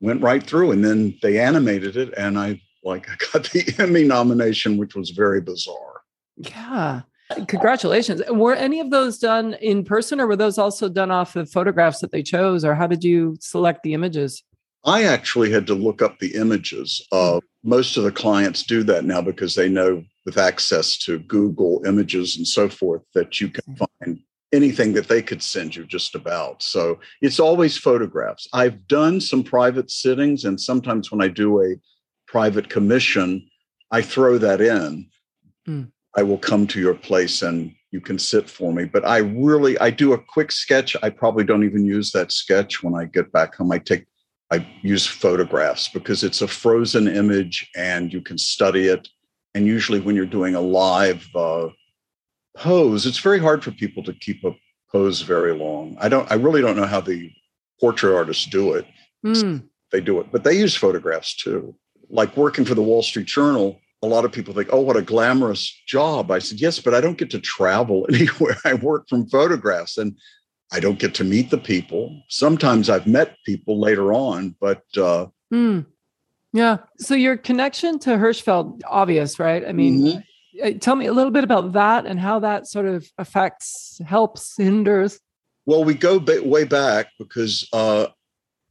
went 0.00 0.22
right 0.22 0.42
through. 0.42 0.72
And 0.72 0.84
then 0.84 1.16
they 1.22 1.38
animated 1.38 1.96
it. 1.96 2.12
And 2.16 2.38
I 2.38 2.60
like 2.82 3.08
I 3.10 3.16
got 3.32 3.50
the 3.50 3.74
Emmy 3.78 4.04
nomination, 4.04 4.76
which 4.78 4.94
was 4.94 5.10
very 5.10 5.40
bizarre. 5.40 6.02
Yeah. 6.36 7.02
Congratulations. 7.46 8.22
Were 8.28 8.54
any 8.54 8.80
of 8.80 8.90
those 8.90 9.18
done 9.18 9.54
in 9.54 9.84
person 9.84 10.20
or 10.20 10.26
were 10.26 10.36
those 10.36 10.58
also 10.58 10.88
done 10.88 11.10
off 11.10 11.36
of 11.36 11.50
photographs 11.50 12.00
that 12.00 12.12
they 12.12 12.22
chose 12.22 12.64
or 12.64 12.74
how 12.74 12.86
did 12.86 13.04
you 13.04 13.36
select 13.40 13.82
the 13.82 13.94
images? 13.94 14.42
I 14.84 15.04
actually 15.04 15.52
had 15.52 15.66
to 15.68 15.74
look 15.74 16.02
up 16.02 16.18
the 16.18 16.34
images. 16.34 17.06
Uh, 17.12 17.40
most 17.62 17.96
of 17.96 18.04
the 18.04 18.12
clients 18.12 18.62
do 18.62 18.82
that 18.84 19.04
now 19.04 19.20
because 19.20 19.54
they 19.54 19.68
know 19.68 20.02
with 20.24 20.38
access 20.38 20.96
to 20.98 21.18
Google 21.18 21.82
images 21.86 22.36
and 22.36 22.46
so 22.46 22.68
forth 22.68 23.02
that 23.14 23.40
you 23.40 23.48
can 23.48 23.76
find 23.76 24.20
anything 24.52 24.94
that 24.94 25.08
they 25.08 25.22
could 25.22 25.42
send 25.42 25.76
you 25.76 25.84
just 25.84 26.14
about. 26.14 26.62
So 26.62 26.98
it's 27.20 27.38
always 27.38 27.76
photographs. 27.78 28.48
I've 28.52 28.88
done 28.88 29.20
some 29.20 29.44
private 29.44 29.90
sittings 29.90 30.44
and 30.44 30.60
sometimes 30.60 31.12
when 31.12 31.22
I 31.22 31.28
do 31.28 31.62
a 31.62 31.76
private 32.26 32.68
commission, 32.68 33.48
I 33.90 34.02
throw 34.02 34.38
that 34.38 34.60
in. 34.60 35.08
Mm. 35.68 35.92
I 36.16 36.22
will 36.22 36.38
come 36.38 36.66
to 36.68 36.80
your 36.80 36.94
place 36.94 37.42
and 37.42 37.74
you 37.90 38.00
can 38.00 38.18
sit 38.18 38.48
for 38.48 38.72
me. 38.72 38.84
But 38.84 39.06
I 39.06 39.18
really, 39.18 39.78
I 39.78 39.90
do 39.90 40.12
a 40.12 40.18
quick 40.18 40.52
sketch. 40.52 40.96
I 41.02 41.10
probably 41.10 41.44
don't 41.44 41.64
even 41.64 41.84
use 41.84 42.12
that 42.12 42.32
sketch 42.32 42.82
when 42.82 42.94
I 42.94 43.04
get 43.04 43.32
back 43.32 43.54
home. 43.56 43.72
I 43.72 43.78
take, 43.78 44.06
I 44.50 44.66
use 44.82 45.06
photographs 45.06 45.88
because 45.88 46.24
it's 46.24 46.42
a 46.42 46.48
frozen 46.48 47.08
image 47.08 47.68
and 47.76 48.12
you 48.12 48.20
can 48.20 48.38
study 48.38 48.86
it. 48.86 49.08
And 49.54 49.66
usually, 49.66 49.98
when 49.98 50.14
you're 50.14 50.26
doing 50.26 50.54
a 50.54 50.60
live 50.60 51.26
uh, 51.34 51.68
pose, 52.56 53.06
it's 53.06 53.18
very 53.18 53.40
hard 53.40 53.64
for 53.64 53.72
people 53.72 54.02
to 54.04 54.12
keep 54.12 54.44
a 54.44 54.54
pose 54.92 55.22
very 55.22 55.54
long. 55.56 55.96
I 56.00 56.08
don't, 56.08 56.30
I 56.30 56.34
really 56.34 56.60
don't 56.60 56.76
know 56.76 56.86
how 56.86 57.00
the 57.00 57.32
portrait 57.80 58.14
artists 58.14 58.46
do 58.46 58.74
it. 58.74 58.86
Mm. 59.26 59.64
They 59.90 60.00
do 60.00 60.20
it, 60.20 60.30
but 60.30 60.44
they 60.44 60.56
use 60.56 60.76
photographs 60.76 61.34
too. 61.34 61.74
Like 62.08 62.36
working 62.36 62.64
for 62.64 62.74
the 62.74 62.82
Wall 62.82 63.02
Street 63.02 63.26
Journal, 63.26 63.80
a 64.02 64.06
lot 64.06 64.24
of 64.24 64.32
people 64.32 64.54
think, 64.54 64.68
oh, 64.72 64.80
what 64.80 64.96
a 64.96 65.02
glamorous 65.02 65.70
job. 65.86 66.30
I 66.30 66.38
said, 66.38 66.60
yes, 66.60 66.78
but 66.78 66.94
I 66.94 67.00
don't 67.00 67.18
get 67.18 67.30
to 67.30 67.40
travel 67.40 68.06
anywhere. 68.12 68.56
I 68.64 68.74
work 68.74 69.08
from 69.08 69.28
photographs 69.28 69.98
and 69.98 70.16
I 70.72 70.80
don't 70.80 70.98
get 70.98 71.14
to 71.16 71.24
meet 71.24 71.50
the 71.50 71.58
people. 71.58 72.22
Sometimes 72.28 72.88
I've 72.88 73.06
met 73.06 73.36
people 73.44 73.80
later 73.80 74.12
on, 74.12 74.56
but. 74.60 74.82
Uh, 74.96 75.26
mm. 75.52 75.84
Yeah. 76.52 76.78
So 76.98 77.14
your 77.14 77.36
connection 77.36 77.98
to 78.00 78.10
Hirschfeld, 78.10 78.82
obvious, 78.86 79.38
right? 79.38 79.64
I 79.66 79.72
mean, 79.72 80.02
mm-hmm. 80.02 80.78
tell 80.78 80.96
me 80.96 81.06
a 81.06 81.12
little 81.12 81.30
bit 81.30 81.44
about 81.44 81.72
that 81.72 82.06
and 82.06 82.18
how 82.18 82.40
that 82.40 82.66
sort 82.66 82.86
of 82.86 83.06
affects, 83.18 84.00
helps, 84.04 84.56
hinders. 84.56 85.20
Well, 85.66 85.84
we 85.84 85.94
go 85.94 86.18
way 86.42 86.64
back 86.64 87.08
because 87.18 87.68
uh, 87.72 88.06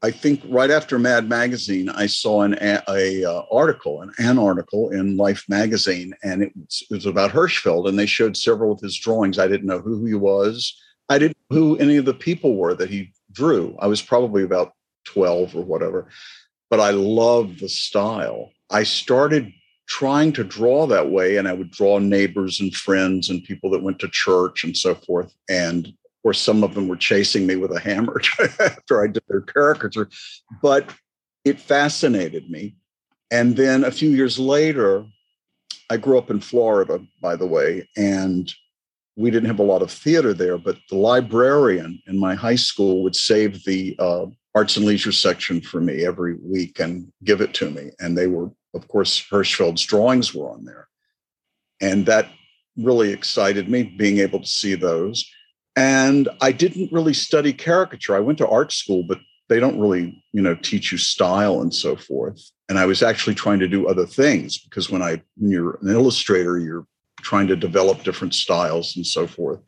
I 0.01 0.11
think 0.11 0.41
right 0.47 0.71
after 0.71 0.97
Mad 0.97 1.27
Magazine, 1.27 1.89
I 1.89 2.05
saw 2.05 2.43
an 2.43 2.53
a, 2.61 2.81
a 2.87 3.25
uh, 3.25 3.43
article, 3.51 4.01
an, 4.01 4.13
an 4.17 4.39
article 4.39 4.91
in 4.91 5.17
Life 5.17 5.43
magazine, 5.49 6.13
and 6.23 6.41
it 6.41 6.53
was, 6.55 6.83
it 6.89 6.93
was, 6.93 7.05
about 7.05 7.31
Hirschfeld, 7.31 7.87
and 7.87 7.99
they 7.99 8.05
showed 8.05 8.37
several 8.37 8.71
of 8.71 8.79
his 8.79 8.97
drawings. 8.97 9.37
I 9.37 9.47
didn't 9.47 9.67
know 9.67 9.79
who 9.79 10.05
he 10.05 10.13
was. 10.13 10.73
I 11.09 11.19
didn't 11.19 11.37
know 11.49 11.57
who 11.57 11.77
any 11.77 11.97
of 11.97 12.05
the 12.05 12.13
people 12.13 12.55
were 12.55 12.73
that 12.75 12.89
he 12.89 13.11
drew. 13.33 13.75
I 13.79 13.87
was 13.87 14.01
probably 14.01 14.43
about 14.43 14.73
twelve 15.03 15.53
or 15.53 15.63
whatever, 15.63 16.07
but 16.69 16.79
I 16.79 16.91
loved 16.91 17.59
the 17.59 17.69
style. 17.69 18.51
I 18.69 18.83
started 18.83 19.51
trying 19.87 20.31
to 20.33 20.43
draw 20.45 20.85
that 20.87 21.09
way, 21.09 21.35
and 21.35 21.47
I 21.47 21.53
would 21.53 21.71
draw 21.71 21.99
neighbors 21.99 22.61
and 22.61 22.73
friends 22.73 23.29
and 23.29 23.43
people 23.43 23.69
that 23.71 23.83
went 23.83 23.99
to 23.99 24.07
church 24.07 24.63
and 24.63 24.77
so 24.77 24.95
forth, 24.95 25.33
and 25.49 25.91
or 26.23 26.33
some 26.33 26.63
of 26.63 26.73
them 26.73 26.87
were 26.87 26.97
chasing 26.97 27.45
me 27.45 27.55
with 27.55 27.71
a 27.71 27.79
hammer 27.79 28.21
after 28.59 29.03
I 29.03 29.07
did 29.07 29.23
their 29.27 29.41
caricature. 29.41 30.09
But 30.61 30.89
it 31.45 31.59
fascinated 31.59 32.49
me. 32.49 32.75
And 33.31 33.55
then 33.55 33.83
a 33.83 33.91
few 33.91 34.09
years 34.09 34.39
later, 34.39 35.05
I 35.89 35.97
grew 35.97 36.17
up 36.17 36.29
in 36.29 36.39
Florida, 36.39 36.99
by 37.21 37.35
the 37.35 37.47
way, 37.47 37.87
and 37.97 38.51
we 39.15 39.31
didn't 39.31 39.47
have 39.47 39.59
a 39.59 39.63
lot 39.63 39.81
of 39.81 39.91
theater 39.91 40.33
there, 40.33 40.57
but 40.57 40.77
the 40.89 40.95
librarian 40.95 42.01
in 42.07 42.17
my 42.17 42.35
high 42.35 42.55
school 42.55 43.03
would 43.03 43.15
save 43.15 43.63
the 43.65 43.95
uh, 43.99 44.25
arts 44.55 44.77
and 44.77 44.85
leisure 44.85 45.11
section 45.11 45.61
for 45.61 45.81
me 45.81 46.05
every 46.05 46.35
week 46.41 46.79
and 46.79 47.11
give 47.23 47.41
it 47.41 47.53
to 47.55 47.69
me. 47.69 47.91
And 47.99 48.17
they 48.17 48.27
were, 48.27 48.49
of 48.73 48.87
course, 48.87 49.21
Hirschfeld's 49.29 49.83
drawings 49.83 50.33
were 50.33 50.49
on 50.49 50.63
there. 50.63 50.87
And 51.81 52.05
that 52.05 52.29
really 52.77 53.11
excited 53.11 53.69
me, 53.69 53.83
being 53.83 54.19
able 54.19 54.39
to 54.39 54.47
see 54.47 54.75
those. 54.75 55.29
And 55.79 56.27
I 56.41 56.51
didn't 56.51 56.91
really 56.91 57.13
study 57.13 57.53
caricature. 57.53 58.13
I 58.13 58.19
went 58.19 58.37
to 58.39 58.47
art 58.49 58.73
school, 58.73 59.01
but 59.01 59.17
they 59.47 59.61
don't 59.61 59.79
really, 59.79 60.21
you 60.33 60.41
know, 60.41 60.55
teach 60.55 60.91
you 60.91 60.97
style 60.97 61.61
and 61.61 61.73
so 61.73 61.95
forth. 61.95 62.51
And 62.67 62.77
I 62.77 62.85
was 62.85 63.01
actually 63.01 63.35
trying 63.35 63.59
to 63.59 63.67
do 63.69 63.87
other 63.87 64.05
things 64.05 64.57
because 64.57 64.89
when 64.89 65.01
I 65.01 65.21
when 65.37 65.51
you're 65.51 65.79
an 65.81 65.89
illustrator, 65.89 66.59
you're 66.59 66.85
trying 67.21 67.47
to 67.47 67.55
develop 67.55 68.03
different 68.03 68.33
styles 68.33 68.97
and 68.97 69.07
so 69.07 69.25
forth. 69.25 69.61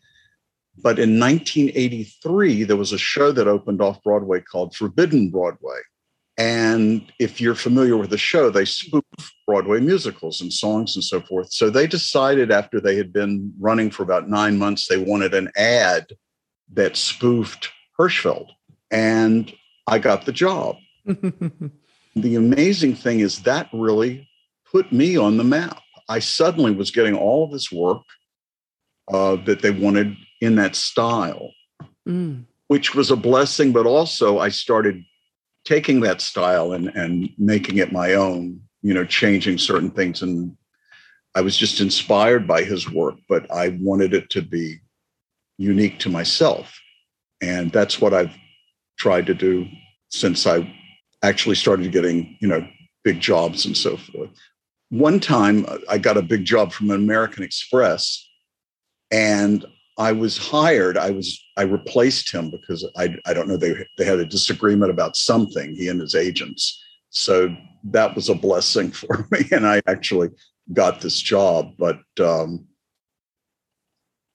But 0.77 0.99
in 0.99 1.17
1983, 1.17 2.65
there 2.65 2.75
was 2.75 2.91
a 2.91 2.97
show 2.97 3.31
that 3.31 3.47
opened 3.47 3.81
off 3.81 4.03
Broadway 4.03 4.41
called 4.41 4.75
Forbidden 4.75 5.29
Broadway. 5.29 5.79
And 6.41 7.03
if 7.19 7.39
you're 7.39 7.53
familiar 7.53 7.97
with 7.97 8.09
the 8.09 8.17
show, 8.17 8.49
they 8.49 8.65
spoof 8.65 9.03
Broadway 9.45 9.79
musicals 9.79 10.41
and 10.41 10.51
songs 10.51 10.95
and 10.95 11.03
so 11.03 11.21
forth. 11.21 11.53
So 11.53 11.69
they 11.69 11.85
decided 11.85 12.49
after 12.51 12.79
they 12.79 12.95
had 12.95 13.13
been 13.13 13.53
running 13.59 13.91
for 13.91 14.01
about 14.01 14.27
nine 14.27 14.57
months, 14.57 14.87
they 14.87 14.97
wanted 14.97 15.35
an 15.35 15.51
ad 15.55 16.07
that 16.73 16.97
spoofed 16.97 17.69
Hirschfeld. 17.99 18.47
And 18.89 19.53
I 19.85 19.99
got 19.99 20.25
the 20.25 20.31
job. 20.31 20.77
The 22.15 22.35
amazing 22.35 22.95
thing 22.95 23.21
is 23.21 23.43
that 23.43 23.69
really 23.71 24.27
put 24.69 24.91
me 24.91 25.15
on 25.17 25.37
the 25.37 25.43
map. 25.43 25.81
I 26.09 26.19
suddenly 26.19 26.71
was 26.71 26.91
getting 26.91 27.15
all 27.15 27.45
of 27.45 27.51
this 27.51 27.71
work 27.71 28.01
uh, 29.11 29.37
that 29.45 29.61
they 29.61 29.71
wanted 29.71 30.17
in 30.41 30.55
that 30.55 30.75
style, 30.75 31.51
mm. 32.05 32.43
which 32.67 32.93
was 32.93 33.11
a 33.11 33.15
blessing. 33.15 33.71
But 33.71 33.85
also, 33.85 34.39
I 34.39 34.49
started 34.49 35.05
taking 35.65 36.01
that 36.01 36.21
style 36.21 36.73
and, 36.73 36.87
and 36.89 37.29
making 37.37 37.77
it 37.77 37.91
my 37.91 38.13
own, 38.13 38.61
you 38.81 38.93
know, 38.93 39.05
changing 39.05 39.57
certain 39.57 39.91
things. 39.91 40.21
And 40.21 40.55
I 41.35 41.41
was 41.41 41.55
just 41.55 41.79
inspired 41.79 42.47
by 42.47 42.63
his 42.63 42.89
work, 42.89 43.15
but 43.29 43.49
I 43.51 43.77
wanted 43.79 44.13
it 44.13 44.29
to 44.31 44.41
be 44.41 44.79
unique 45.57 45.99
to 45.99 46.09
myself. 46.09 46.79
And 47.41 47.71
that's 47.71 48.01
what 48.01 48.13
I've 48.13 48.35
tried 48.97 49.25
to 49.27 49.33
do 49.33 49.67
since 50.09 50.45
I 50.45 50.71
actually 51.23 51.55
started 51.55 51.91
getting, 51.91 52.37
you 52.39 52.47
know, 52.47 52.67
big 53.03 53.19
jobs 53.19 53.65
and 53.65 53.75
so 53.75 53.97
forth. 53.97 54.29
One 54.89 55.19
time 55.19 55.65
uh, 55.67 55.77
I 55.89 55.97
got 55.97 56.17
a 56.17 56.21
big 56.21 56.43
job 56.45 56.71
from 56.71 56.91
American 56.91 57.43
Express 57.43 58.27
and 59.09 59.65
I 60.01 60.11
was 60.11 60.35
hired. 60.35 60.97
I 60.97 61.11
was 61.11 61.39
I 61.57 61.61
replaced 61.61 62.33
him 62.33 62.49
because 62.49 62.83
I 62.97 63.15
I 63.27 63.35
don't 63.35 63.47
know 63.47 63.55
they 63.55 63.85
they 63.99 64.05
had 64.05 64.17
a 64.17 64.25
disagreement 64.25 64.89
about 64.89 65.15
something 65.15 65.75
he 65.75 65.87
and 65.89 66.01
his 66.01 66.15
agents. 66.15 66.83
So 67.11 67.55
that 67.83 68.15
was 68.15 68.27
a 68.27 68.33
blessing 68.33 68.91
for 69.01 69.27
me, 69.29 69.45
and 69.51 69.67
I 69.67 69.81
actually 69.87 70.29
got 70.73 71.01
this 71.01 71.21
job. 71.21 71.73
But 71.77 71.99
um, 72.19 72.65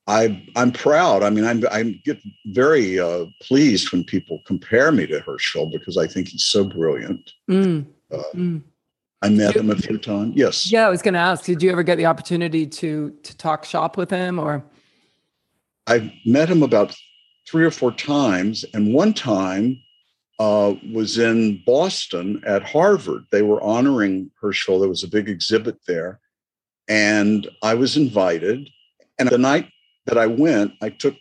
I 0.07 0.47
I'm 0.55 0.71
proud. 0.71 1.25
I 1.25 1.31
mean, 1.31 1.45
I'm 1.45 1.65
I 1.73 2.01
get 2.05 2.21
very 2.47 3.01
uh, 3.01 3.25
pleased 3.43 3.91
when 3.91 4.05
people 4.05 4.39
compare 4.47 4.93
me 4.93 5.09
to 5.09 5.21
Hirschfeld 5.21 5.73
because 5.73 5.97
I 5.97 6.07
think 6.07 6.29
he's 6.29 6.45
so 6.45 6.63
brilliant. 6.63 7.33
Mm. 7.51 7.87
Uh, 8.15 8.23
mm. 8.35 8.63
I 9.21 9.31
met 9.31 9.57
him 9.57 9.71
a 9.71 9.77
few 9.77 9.99
times. 9.99 10.35
Yes. 10.37 10.71
Yeah, 10.71 10.87
I 10.87 10.91
was 10.91 11.03
going 11.03 11.15
to 11.15 11.21
ask. 11.21 11.45
Did 11.45 11.61
you 11.61 11.73
ever 11.73 11.83
get 11.83 11.97
the 11.97 12.07
opportunity 12.07 12.69
to 12.69 13.11
to 13.25 13.37
talk 13.37 13.65
shop 13.65 13.97
with 13.97 14.11
him, 14.11 14.39
or? 14.39 14.65
I 15.87 16.13
met 16.25 16.49
him 16.49 16.63
about 16.63 16.97
three 17.49 17.65
or 17.65 17.71
four 17.71 17.93
times, 17.93 18.65
and 18.75 18.93
one 18.93 19.15
time 19.15 19.81
uh, 20.39 20.75
was 20.93 21.19
in 21.19 21.63
Boston 21.65 22.43
at 22.47 22.63
Harvard. 22.63 23.25
They 23.31 23.43
were 23.43 23.63
honoring 23.63 24.31
Hirschfeld. 24.43 24.81
There 24.81 24.89
was 24.89 25.05
a 25.05 25.09
big 25.09 25.29
exhibit 25.29 25.79
there, 25.87 26.21
and 26.89 27.49
I 27.63 27.75
was 27.75 27.97
invited. 27.97 28.69
And 29.19 29.29
the 29.29 29.39
night 29.39 29.71
that 30.07 30.19
I 30.19 30.27
went, 30.27 30.73
I 30.83 30.91
took 30.91 31.15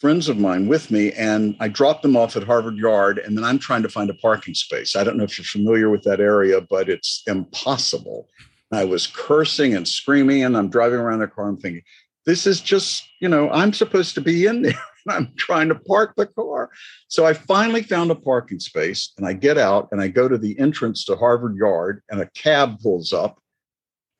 friends 0.00 0.28
of 0.28 0.38
mine 0.38 0.66
with 0.66 0.90
me 0.90 1.12
and 1.12 1.56
I 1.60 1.68
dropped 1.68 2.02
them 2.02 2.16
off 2.16 2.36
at 2.36 2.42
Harvard 2.42 2.76
Yard. 2.76 3.18
And 3.18 3.38
then 3.38 3.44
I'm 3.44 3.58
trying 3.58 3.82
to 3.84 3.88
find 3.88 4.10
a 4.10 4.14
parking 4.14 4.52
space. 4.52 4.96
I 4.96 5.04
don't 5.04 5.16
know 5.16 5.24
if 5.24 5.38
you're 5.38 5.46
familiar 5.46 5.88
with 5.88 6.02
that 6.02 6.20
area, 6.20 6.60
but 6.60 6.90
it's 6.90 7.22
impossible. 7.26 8.28
I 8.72 8.84
was 8.84 9.06
cursing 9.06 9.74
and 9.74 9.86
screaming, 9.86 10.42
and 10.44 10.56
I'm 10.56 10.68
driving 10.68 10.98
around 10.98 11.20
the 11.20 11.28
car. 11.28 11.48
I'm 11.48 11.56
thinking, 11.56 11.82
this 12.26 12.46
is 12.46 12.60
just, 12.60 13.06
you 13.20 13.28
know, 13.28 13.50
I'm 13.50 13.72
supposed 13.72 14.14
to 14.14 14.20
be 14.20 14.46
in 14.46 14.62
there. 14.62 14.82
I'm 15.08 15.32
trying 15.36 15.68
to 15.68 15.74
park 15.74 16.14
the 16.16 16.26
car. 16.26 16.70
So 17.08 17.26
I 17.26 17.34
finally 17.34 17.82
found 17.82 18.10
a 18.10 18.14
parking 18.14 18.58
space 18.58 19.12
and 19.18 19.26
I 19.26 19.34
get 19.34 19.58
out 19.58 19.88
and 19.92 20.00
I 20.00 20.08
go 20.08 20.28
to 20.28 20.38
the 20.38 20.58
entrance 20.58 21.04
to 21.04 21.16
Harvard 21.16 21.56
Yard 21.56 22.02
and 22.10 22.20
a 22.20 22.30
cab 22.30 22.80
pulls 22.80 23.12
up. 23.12 23.38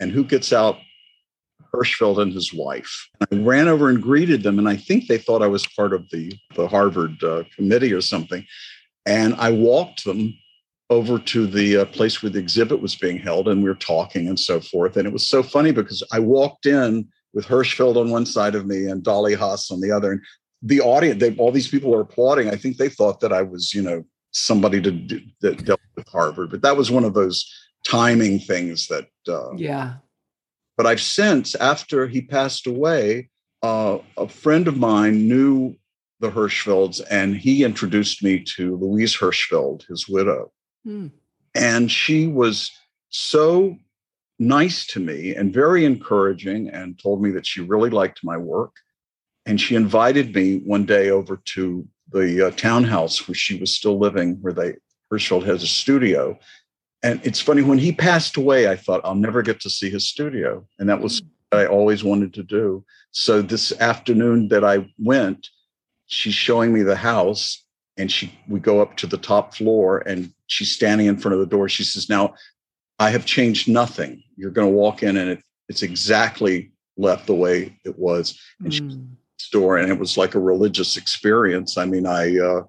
And 0.00 0.10
who 0.10 0.24
gets 0.24 0.52
out? 0.52 0.76
Hirschfeld 1.74 2.20
and 2.20 2.32
his 2.32 2.52
wife. 2.52 3.08
I 3.20 3.34
ran 3.36 3.68
over 3.68 3.88
and 3.88 4.00
greeted 4.00 4.42
them, 4.42 4.58
and 4.58 4.68
I 4.68 4.76
think 4.76 5.06
they 5.06 5.18
thought 5.18 5.42
I 5.42 5.48
was 5.48 5.66
part 5.66 5.92
of 5.92 6.08
the, 6.10 6.32
the 6.54 6.68
Harvard 6.68 7.22
uh, 7.22 7.44
committee 7.54 7.92
or 7.92 8.00
something. 8.00 8.46
And 9.06 9.34
I 9.34 9.50
walked 9.50 10.04
them 10.04 10.34
over 10.90 11.18
to 11.18 11.46
the 11.46 11.78
uh, 11.78 11.84
place 11.86 12.22
where 12.22 12.30
the 12.30 12.38
exhibit 12.38 12.80
was 12.80 12.94
being 12.94 13.18
held, 13.18 13.48
and 13.48 13.62
we 13.62 13.68
were 13.68 13.74
talking 13.74 14.28
and 14.28 14.38
so 14.38 14.60
forth. 14.60 14.96
And 14.96 15.06
it 15.06 15.12
was 15.12 15.28
so 15.28 15.42
funny 15.42 15.72
because 15.72 16.02
I 16.12 16.20
walked 16.20 16.66
in 16.66 17.08
with 17.34 17.46
Hirschfeld 17.46 17.96
on 17.96 18.10
one 18.10 18.24
side 18.24 18.54
of 18.54 18.66
me 18.66 18.86
and 18.86 19.02
Dolly 19.02 19.34
Haas 19.34 19.70
on 19.70 19.80
the 19.80 19.90
other. 19.90 20.12
And 20.12 20.20
the 20.62 20.80
audience, 20.80 21.20
they, 21.20 21.36
all 21.36 21.52
these 21.52 21.68
people 21.68 21.94
are 21.94 22.00
applauding. 22.00 22.48
I 22.48 22.56
think 22.56 22.76
they 22.76 22.88
thought 22.88 23.20
that 23.20 23.32
I 23.32 23.42
was, 23.42 23.74
you 23.74 23.82
know, 23.82 24.04
somebody 24.30 24.80
to 24.80 24.90
do, 24.90 25.20
that 25.42 25.64
dealt 25.64 25.80
with 25.96 26.08
Harvard, 26.08 26.50
but 26.50 26.62
that 26.62 26.76
was 26.76 26.90
one 26.90 27.04
of 27.04 27.14
those 27.14 27.52
timing 27.84 28.38
things 28.38 28.88
that. 28.88 29.08
Uh, 29.28 29.54
yeah. 29.56 29.96
But 30.76 30.86
I've 30.86 31.00
since, 31.00 31.54
after 31.54 32.08
he 32.08 32.20
passed 32.20 32.66
away, 32.66 33.30
uh, 33.62 33.98
a 34.16 34.28
friend 34.28 34.66
of 34.66 34.76
mine 34.76 35.28
knew 35.28 35.76
the 36.20 36.30
Hirschfelds, 36.30 37.00
and 37.10 37.36
he 37.36 37.64
introduced 37.64 38.22
me 38.22 38.42
to 38.56 38.76
Louise 38.76 39.16
Hirschfeld, 39.16 39.86
his 39.86 40.08
widow. 40.08 40.50
Mm. 40.86 41.10
And 41.54 41.90
she 41.90 42.26
was 42.26 42.70
so 43.10 43.76
nice 44.38 44.86
to 44.88 45.00
me 45.00 45.34
and 45.34 45.54
very 45.54 45.84
encouraging 45.84 46.68
and 46.68 46.98
told 46.98 47.22
me 47.22 47.30
that 47.32 47.46
she 47.46 47.60
really 47.60 47.90
liked 47.90 48.20
my 48.22 48.36
work. 48.36 48.74
And 49.46 49.60
she 49.60 49.74
invited 49.74 50.34
me 50.34 50.58
one 50.64 50.86
day 50.86 51.10
over 51.10 51.36
to 51.36 51.86
the 52.10 52.48
uh, 52.48 52.50
townhouse 52.52 53.28
where 53.28 53.34
she 53.34 53.58
was 53.58 53.74
still 53.74 53.98
living, 53.98 54.38
where 54.40 54.52
they 54.52 54.74
Hirschfeld 55.12 55.44
has 55.44 55.62
a 55.62 55.66
studio. 55.66 56.38
And 57.02 57.20
it's 57.24 57.40
funny 57.40 57.62
when 57.62 57.78
he 57.78 57.92
passed 57.92 58.36
away, 58.36 58.68
I 58.68 58.76
thought 58.76 59.02
I'll 59.04 59.14
never 59.14 59.42
get 59.42 59.60
to 59.60 59.70
see 59.70 59.90
his 59.90 60.08
studio, 60.08 60.66
and 60.78 60.88
that 60.88 61.00
was 61.00 61.22
what 61.50 61.60
I 61.60 61.66
always 61.66 62.02
wanted 62.02 62.32
to 62.34 62.42
do. 62.42 62.84
So 63.10 63.42
this 63.42 63.72
afternoon 63.78 64.48
that 64.48 64.64
I 64.64 64.90
went, 64.98 65.48
she's 66.06 66.34
showing 66.34 66.72
me 66.72 66.82
the 66.82 66.96
house, 66.96 67.62
and 67.98 68.10
she 68.10 68.36
we 68.48 68.58
go 68.58 68.80
up 68.80 68.96
to 68.96 69.06
the 69.06 69.18
top 69.18 69.54
floor, 69.54 69.98
and 70.06 70.32
she's 70.46 70.72
standing 70.72 71.06
in 71.06 71.18
front 71.18 71.34
of 71.34 71.40
the 71.40 71.46
door. 71.46 71.68
She 71.68 71.84
says, 71.84 72.08
"Now 72.08 72.34
I 73.04 73.10
have 73.10 73.26
changed 73.26 73.68
nothing. 73.68 74.22
You're 74.34 74.50
going 74.50 74.66
to 74.66 74.74
walk 74.74 75.02
in 75.02 75.18
and 75.18 75.28
it, 75.28 75.42
it's 75.68 75.82
exactly 75.82 76.72
left 76.96 77.26
the 77.26 77.34
way 77.34 77.78
it 77.84 77.98
was. 77.98 78.40
And 78.60 78.72
mm. 78.72 79.06
store, 79.36 79.76
and 79.76 79.92
it 79.92 79.98
was 79.98 80.16
like 80.16 80.34
a 80.34 80.40
religious 80.40 80.96
experience. 80.96 81.76
I 81.76 81.84
mean, 81.84 82.06
I 82.06 82.38
uh, 82.38 82.62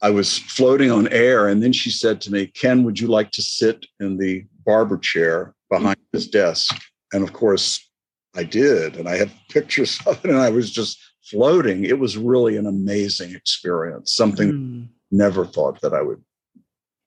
I 0.00 0.08
was 0.08 0.38
floating 0.38 0.90
on 0.90 1.06
air, 1.08 1.48
and 1.48 1.62
then 1.62 1.74
she 1.74 1.90
said 1.90 2.22
to 2.22 2.32
me, 2.32 2.46
"Ken, 2.46 2.82
would 2.84 2.98
you 2.98 3.08
like 3.08 3.30
to 3.32 3.42
sit 3.42 3.84
in 4.00 4.16
the 4.16 4.46
barber 4.64 4.96
chair 4.96 5.54
behind 5.68 5.98
mm. 5.98 6.12
his 6.14 6.26
desk?" 6.26 6.74
And 7.12 7.22
of 7.22 7.34
course, 7.34 7.86
I 8.34 8.44
did, 8.44 8.96
and 8.96 9.06
I 9.06 9.18
had 9.18 9.30
pictures 9.50 10.00
of 10.06 10.24
it, 10.24 10.30
and 10.30 10.40
I 10.40 10.48
was 10.48 10.70
just 10.70 10.98
floating. 11.24 11.84
It 11.84 11.98
was 11.98 12.16
really 12.16 12.56
an 12.56 12.66
amazing 12.66 13.34
experience. 13.34 14.14
Something 14.14 14.52
mm. 14.52 14.88
never 15.10 15.44
thought 15.44 15.82
that 15.82 15.92
I 15.92 16.00
would 16.00 16.24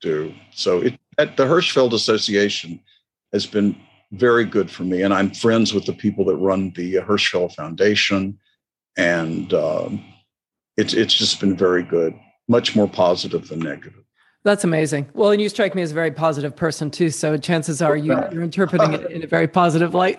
do. 0.04 0.34
So 0.52 0.82
it 0.82 1.00
at 1.18 1.38
the 1.38 1.46
Hirschfeld 1.46 1.94
Association 1.94 2.80
has 3.32 3.48
been 3.48 3.76
very 4.12 4.46
good 4.46 4.70
for 4.70 4.84
me, 4.84 5.02
and 5.02 5.14
I'm 5.14 5.32
friends 5.32 5.74
with 5.74 5.86
the 5.86 5.94
people 5.94 6.26
that 6.26 6.36
run 6.36 6.72
the 6.76 6.96
Hirschfeld 6.96 7.56
Foundation, 7.56 8.38
and 8.98 9.52
um, 9.54 10.04
it's 10.78 10.94
it's 10.94 11.14
just 11.14 11.40
been 11.40 11.58
very 11.58 11.82
good, 11.82 12.14
much 12.48 12.76
more 12.76 12.88
positive 12.88 13.48
than 13.48 13.60
negative. 13.60 14.04
That's 14.44 14.66
amazing. 14.66 15.10
Well, 15.14 15.32
and 15.32 15.42
you 15.42 15.48
strike 15.48 15.74
me 15.74 15.82
as 15.82 15.92
a 15.92 15.94
very 15.94 16.12
positive 16.12 16.54
person 16.54 16.92
too. 16.92 17.10
So 17.10 17.38
chances 17.38 17.82
are 17.82 17.96
you, 17.96 18.14
are 18.14 18.42
interpreting 18.42 18.94
it 18.94 19.10
in 19.10 19.24
a 19.24 19.28
very 19.28 19.48
positive 19.48 19.94
light. 19.94 20.18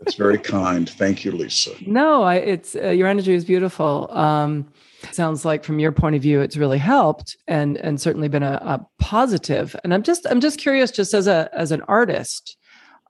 That's 0.00 0.14
very 0.14 0.38
kind. 0.38 0.88
Thank 0.88 1.24
you, 1.24 1.32
Lisa. 1.32 1.70
No, 1.86 2.22
I, 2.22 2.34
it's 2.34 2.76
uh, 2.76 2.90
your 2.90 3.08
energy 3.08 3.32
is 3.32 3.46
beautiful. 3.46 4.08
Um, 4.10 4.68
sounds 5.12 5.44
like 5.44 5.62
from 5.62 5.78
your 5.78 5.92
point 5.92 6.16
of 6.16 6.22
view 6.22 6.40
it's 6.40 6.56
really 6.56 6.78
helped 6.78 7.36
and 7.46 7.76
and 7.78 8.00
certainly 8.00 8.28
been 8.28 8.42
a, 8.42 8.58
a 8.62 8.86
positive. 8.98 9.76
And 9.84 9.92
i'm 9.92 10.02
just 10.02 10.26
i'm 10.30 10.40
just 10.40 10.58
curious 10.58 10.90
just 10.90 11.14
as 11.14 11.26
a 11.26 11.50
as 11.52 11.72
an 11.72 11.82
artist 11.82 12.56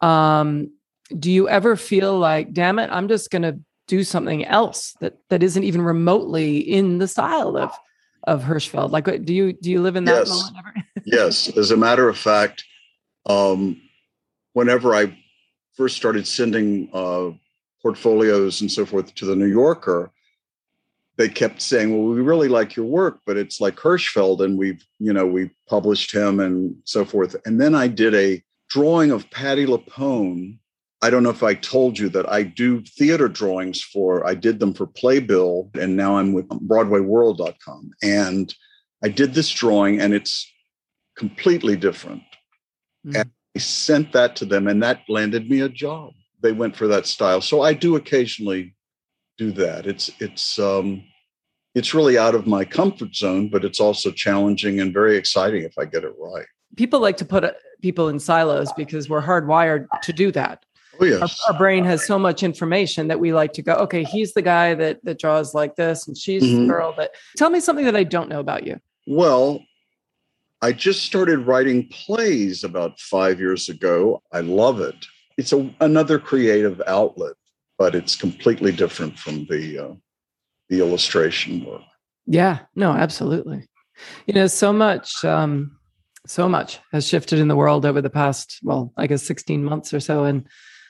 um 0.00 0.70
do 1.18 1.30
you 1.30 1.48
ever 1.48 1.76
feel 1.76 2.18
like 2.18 2.52
damn 2.52 2.78
it 2.78 2.90
i'm 2.90 3.08
just 3.08 3.30
going 3.30 3.42
to 3.42 3.58
do 3.86 4.02
something 4.02 4.44
else 4.44 4.94
that 5.00 5.16
that 5.30 5.42
isn't 5.42 5.64
even 5.64 5.80
remotely 5.80 6.58
in 6.58 6.98
the 6.98 7.08
style 7.08 7.56
of 7.56 7.72
of 8.24 8.42
hirschfeld? 8.42 8.90
Like 8.90 9.24
do 9.24 9.32
you 9.32 9.52
do 9.52 9.70
you 9.70 9.80
live 9.80 9.96
in 9.96 10.04
that 10.04 10.26
yes. 10.26 10.28
moment 10.28 10.56
ever? 10.58 10.74
Yes. 11.08 11.56
As 11.56 11.70
a 11.70 11.76
matter 11.76 12.08
of 12.08 12.18
fact 12.18 12.64
um 13.26 13.80
whenever 14.52 14.94
i 14.94 15.16
first 15.76 15.96
started 15.96 16.26
sending 16.26 16.88
uh 16.92 17.30
portfolios 17.82 18.60
and 18.60 18.70
so 18.70 18.86
forth 18.86 19.14
to 19.14 19.24
the 19.24 19.36
new 19.36 19.46
yorker 19.46 20.12
they 21.16 21.28
kept 21.28 21.62
saying, 21.62 21.90
"Well, 21.90 22.14
we 22.14 22.20
really 22.20 22.48
like 22.48 22.76
your 22.76 22.86
work, 22.86 23.20
but 23.26 23.36
it's 23.36 23.60
like 23.60 23.76
Hirschfeld, 23.76 24.40
and 24.40 24.58
we've 24.58 24.84
you 24.98 25.12
know 25.12 25.26
we 25.26 25.50
published 25.68 26.12
him 26.12 26.40
and 26.40 26.76
so 26.84 27.04
forth." 27.04 27.36
And 27.44 27.60
then 27.60 27.74
I 27.74 27.88
did 27.88 28.14
a 28.14 28.42
drawing 28.68 29.10
of 29.10 29.30
Patti 29.30 29.66
LuPone. 29.66 30.58
I 31.02 31.10
don't 31.10 31.22
know 31.22 31.30
if 31.30 31.42
I 31.42 31.54
told 31.54 31.98
you 31.98 32.08
that 32.10 32.30
I 32.30 32.42
do 32.42 32.82
theater 32.82 33.28
drawings 33.28 33.82
for. 33.82 34.26
I 34.26 34.34
did 34.34 34.60
them 34.60 34.74
for 34.74 34.86
Playbill, 34.86 35.70
and 35.74 35.96
now 35.96 36.16
I'm 36.18 36.32
with 36.32 36.48
BroadwayWorld.com. 36.48 37.90
And 38.02 38.54
I 39.04 39.08
did 39.08 39.34
this 39.34 39.50
drawing, 39.50 40.00
and 40.00 40.14
it's 40.14 40.50
completely 41.16 41.76
different. 41.76 42.22
Mm. 43.06 43.20
And 43.20 43.30
I 43.54 43.58
sent 43.58 44.12
that 44.12 44.36
to 44.36 44.44
them, 44.44 44.66
and 44.68 44.82
that 44.82 45.02
landed 45.08 45.48
me 45.48 45.60
a 45.60 45.68
job. 45.68 46.12
They 46.42 46.52
went 46.52 46.76
for 46.76 46.86
that 46.88 47.06
style. 47.06 47.40
So 47.40 47.62
I 47.62 47.72
do 47.72 47.96
occasionally 47.96 48.75
do 49.38 49.52
that. 49.52 49.86
It's 49.86 50.10
it's 50.20 50.58
um, 50.58 51.04
it's 51.74 51.94
really 51.94 52.18
out 52.18 52.34
of 52.34 52.46
my 52.46 52.64
comfort 52.64 53.14
zone, 53.14 53.48
but 53.48 53.64
it's 53.64 53.80
also 53.80 54.10
challenging 54.10 54.80
and 54.80 54.92
very 54.92 55.16
exciting 55.16 55.62
if 55.62 55.76
I 55.78 55.84
get 55.84 56.04
it 56.04 56.12
right. 56.18 56.46
People 56.76 57.00
like 57.00 57.16
to 57.18 57.24
put 57.24 57.44
uh, 57.44 57.52
people 57.82 58.08
in 58.08 58.18
silos 58.18 58.72
because 58.72 59.08
we're 59.08 59.22
hardwired 59.22 59.86
to 60.02 60.12
do 60.12 60.32
that. 60.32 60.64
Oh 61.00 61.04
yes. 61.04 61.40
Our, 61.46 61.52
our, 61.52 61.58
brain 61.58 61.84
has 61.84 62.06
so 62.06 62.18
much 62.18 62.42
information 62.42 63.08
that 63.08 63.20
we 63.20 63.32
like 63.34 63.52
to 63.54 63.62
go, 63.62 63.74
okay, 63.74 64.04
he's 64.04 64.32
the 64.32 64.42
guy 64.42 64.74
that 64.74 65.04
that 65.04 65.18
draws 65.18 65.54
like 65.54 65.76
this, 65.76 66.06
and 66.06 66.16
she's 66.16 66.42
mm-hmm. 66.42 66.62
the 66.62 66.68
girl 66.68 66.94
that. 66.96 67.10
Tell 67.36 67.50
me 67.50 67.60
something 67.60 67.84
that 67.84 67.96
I 67.96 68.04
don't 68.04 68.28
know 68.28 68.40
about 68.40 68.66
you. 68.66 68.80
Well, 69.06 69.62
I 70.62 70.72
just 70.72 71.04
started 71.04 71.46
writing 71.46 71.88
plays 71.88 72.64
about 72.64 72.98
five 72.98 73.38
years 73.38 73.68
ago. 73.68 74.22
I 74.32 74.40
love 74.40 74.80
it. 74.80 74.96
It's 75.36 75.52
a, 75.52 75.70
another 75.80 76.18
creative 76.18 76.80
outlet, 76.86 77.34
but 77.78 77.94
it's 77.94 78.16
completely 78.16 78.72
different 78.72 79.18
from 79.18 79.46
the 79.46 79.78
uh, 79.78 79.94
the 80.68 80.80
illustration 80.80 81.64
work. 81.64 81.82
Yeah, 82.26 82.60
no, 82.74 82.92
absolutely. 82.92 83.68
You 84.26 84.34
know, 84.34 84.46
so 84.46 84.72
much, 84.72 85.24
um, 85.24 85.78
so 86.26 86.48
much 86.48 86.80
has 86.92 87.06
shifted 87.06 87.38
in 87.38 87.48
the 87.48 87.56
world 87.56 87.86
over 87.86 88.02
the 88.02 88.10
past, 88.10 88.58
well, 88.62 88.92
I 88.96 89.06
guess 89.06 89.22
16 89.22 89.64
months 89.64 89.94
or 89.94 90.00
so. 90.00 90.24
And 90.24 90.46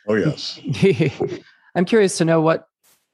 oh 0.08 0.14
yes, 0.14 0.58
I'm 1.74 1.84
curious 1.84 2.18
to 2.18 2.24
know 2.24 2.40
what 2.40 2.66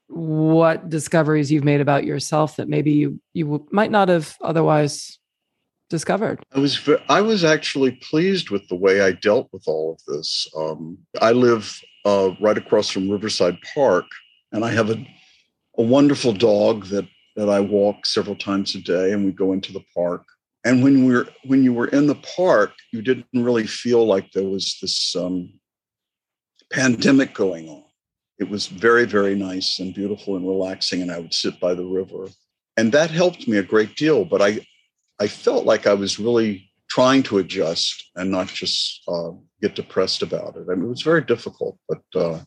what 0.08 0.90
discoveries 0.90 1.50
you've 1.50 1.64
made 1.64 1.80
about 1.80 2.04
yourself 2.04 2.56
that 2.56 2.68
maybe 2.68 2.92
you 2.92 3.20
you 3.32 3.66
might 3.70 3.90
not 3.90 4.08
have 4.08 4.36
otherwise 4.40 5.18
discovered. 5.90 6.42
I 6.54 6.58
was 6.58 6.88
I 7.08 7.20
was 7.20 7.44
actually 7.44 7.92
pleased 7.92 8.50
with 8.50 8.66
the 8.68 8.76
way 8.76 9.02
I 9.02 9.12
dealt 9.12 9.48
with 9.52 9.64
all 9.66 9.92
of 9.92 10.14
this. 10.14 10.46
Um, 10.56 10.98
I 11.20 11.32
live 11.32 11.80
uh, 12.04 12.30
right 12.40 12.58
across 12.58 12.90
from 12.90 13.10
Riverside 13.10 13.58
Park, 13.74 14.06
and 14.52 14.64
I 14.64 14.70
have 14.70 14.90
a 14.90 15.06
a 15.78 15.82
wonderful 15.82 16.32
dog 16.32 16.86
that 16.86 17.06
that 17.36 17.48
I 17.48 17.60
walk 17.60 18.04
several 18.04 18.36
times 18.36 18.74
a 18.74 18.80
day, 18.80 19.12
and 19.12 19.24
we 19.24 19.32
go 19.32 19.52
into 19.52 19.72
the 19.72 19.84
park. 19.94 20.22
And 20.64 20.82
when 20.82 21.06
we're 21.06 21.28
when 21.44 21.64
you 21.64 21.72
were 21.72 21.88
in 21.88 22.06
the 22.06 22.14
park, 22.36 22.72
you 22.92 23.02
didn't 23.02 23.26
really 23.32 23.66
feel 23.66 24.06
like 24.06 24.30
there 24.32 24.48
was 24.48 24.78
this 24.80 25.16
um, 25.16 25.52
pandemic 26.72 27.34
going 27.34 27.68
on. 27.68 27.84
It 28.38 28.48
was 28.48 28.66
very 28.66 29.04
very 29.04 29.34
nice 29.34 29.78
and 29.78 29.94
beautiful 29.94 30.36
and 30.36 30.46
relaxing, 30.46 31.02
and 31.02 31.10
I 31.10 31.18
would 31.18 31.34
sit 31.34 31.58
by 31.58 31.74
the 31.74 31.84
river, 31.84 32.28
and 32.76 32.92
that 32.92 33.10
helped 33.10 33.48
me 33.48 33.58
a 33.58 33.62
great 33.62 33.96
deal. 33.96 34.24
But 34.24 34.42
I 34.42 34.66
I 35.18 35.28
felt 35.28 35.64
like 35.64 35.86
I 35.86 35.94
was 35.94 36.18
really 36.18 36.71
trying 36.92 37.22
to 37.22 37.38
adjust 37.38 38.10
and 38.16 38.30
not 38.30 38.46
just 38.48 39.00
uh, 39.08 39.30
get 39.62 39.74
depressed 39.74 40.20
about 40.20 40.56
it. 40.56 40.66
I 40.70 40.74
mean, 40.74 40.84
it 40.84 40.90
was 40.90 41.00
very 41.00 41.22
difficult, 41.22 41.78
but 41.88 42.02
uh, 42.14 42.40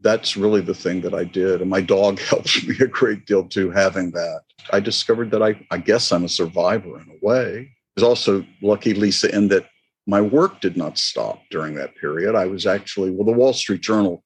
that's 0.00 0.36
really 0.36 0.60
the 0.60 0.74
thing 0.74 1.00
that 1.00 1.14
I 1.14 1.24
did. 1.24 1.62
And 1.62 1.70
my 1.70 1.80
dog 1.80 2.18
helped 2.30 2.62
me 2.68 2.76
a 2.80 2.86
great 2.86 3.24
deal 3.24 3.48
too, 3.48 3.70
having 3.70 4.10
that. 4.10 4.42
I 4.70 4.80
discovered 4.80 5.30
that 5.30 5.42
I, 5.42 5.66
I 5.70 5.78
guess 5.78 6.12
I'm 6.12 6.24
a 6.24 6.28
survivor 6.28 7.00
in 7.00 7.08
a 7.08 7.26
way. 7.26 7.70
I 7.96 8.00
was 8.00 8.04
also 8.04 8.44
lucky, 8.60 8.92
Lisa, 8.92 9.34
in 9.34 9.48
that 9.48 9.66
my 10.06 10.20
work 10.20 10.60
did 10.60 10.76
not 10.76 10.98
stop 10.98 11.40
during 11.50 11.74
that 11.76 11.96
period. 11.96 12.34
I 12.34 12.44
was 12.44 12.66
actually, 12.66 13.12
well, 13.12 13.24
the 13.24 13.32
Wall 13.32 13.54
Street 13.54 13.80
Journal 13.80 14.22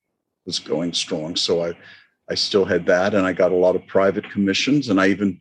was 0.47 0.59
going 0.59 0.93
strong. 0.93 1.37
So 1.37 1.65
I, 1.65 1.75
I 2.29 2.35
still 2.35 2.65
had 2.65 2.87
that. 2.87 3.15
And 3.15 3.25
I 3.25 3.33
got 3.33 3.53
a 3.53 3.63
lot 3.67 3.77
of 3.77 3.87
private 3.87 4.29
commissions. 4.33 4.89
And 4.89 5.01
I 5.01 5.07
even 5.07 5.39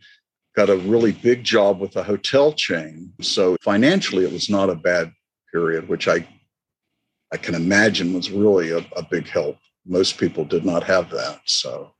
got 0.58 0.70
a 0.70 0.78
really 0.78 1.12
big 1.14 1.44
job 1.44 1.80
with 1.80 1.96
a 1.96 2.04
hotel 2.04 2.52
chain. 2.52 3.14
So 3.22 3.56
financially, 3.62 4.26
it 4.26 4.34
was 4.34 4.50
not 4.50 4.70
a 4.70 4.76
bad 4.76 5.14
period, 5.54 5.88
which 5.88 6.08
I, 6.08 6.28
I 7.32 7.38
can 7.38 7.56
imagine 7.56 8.14
was 8.14 8.32
really 8.32 8.72
a, 8.72 8.80
a 8.98 9.04
big 9.10 9.28
help 9.28 9.58
most 9.88 10.18
people 10.18 10.44
did 10.44 10.66
not 10.66 10.84
have 10.84 11.10
that. 11.12 11.40
So, 11.46 11.94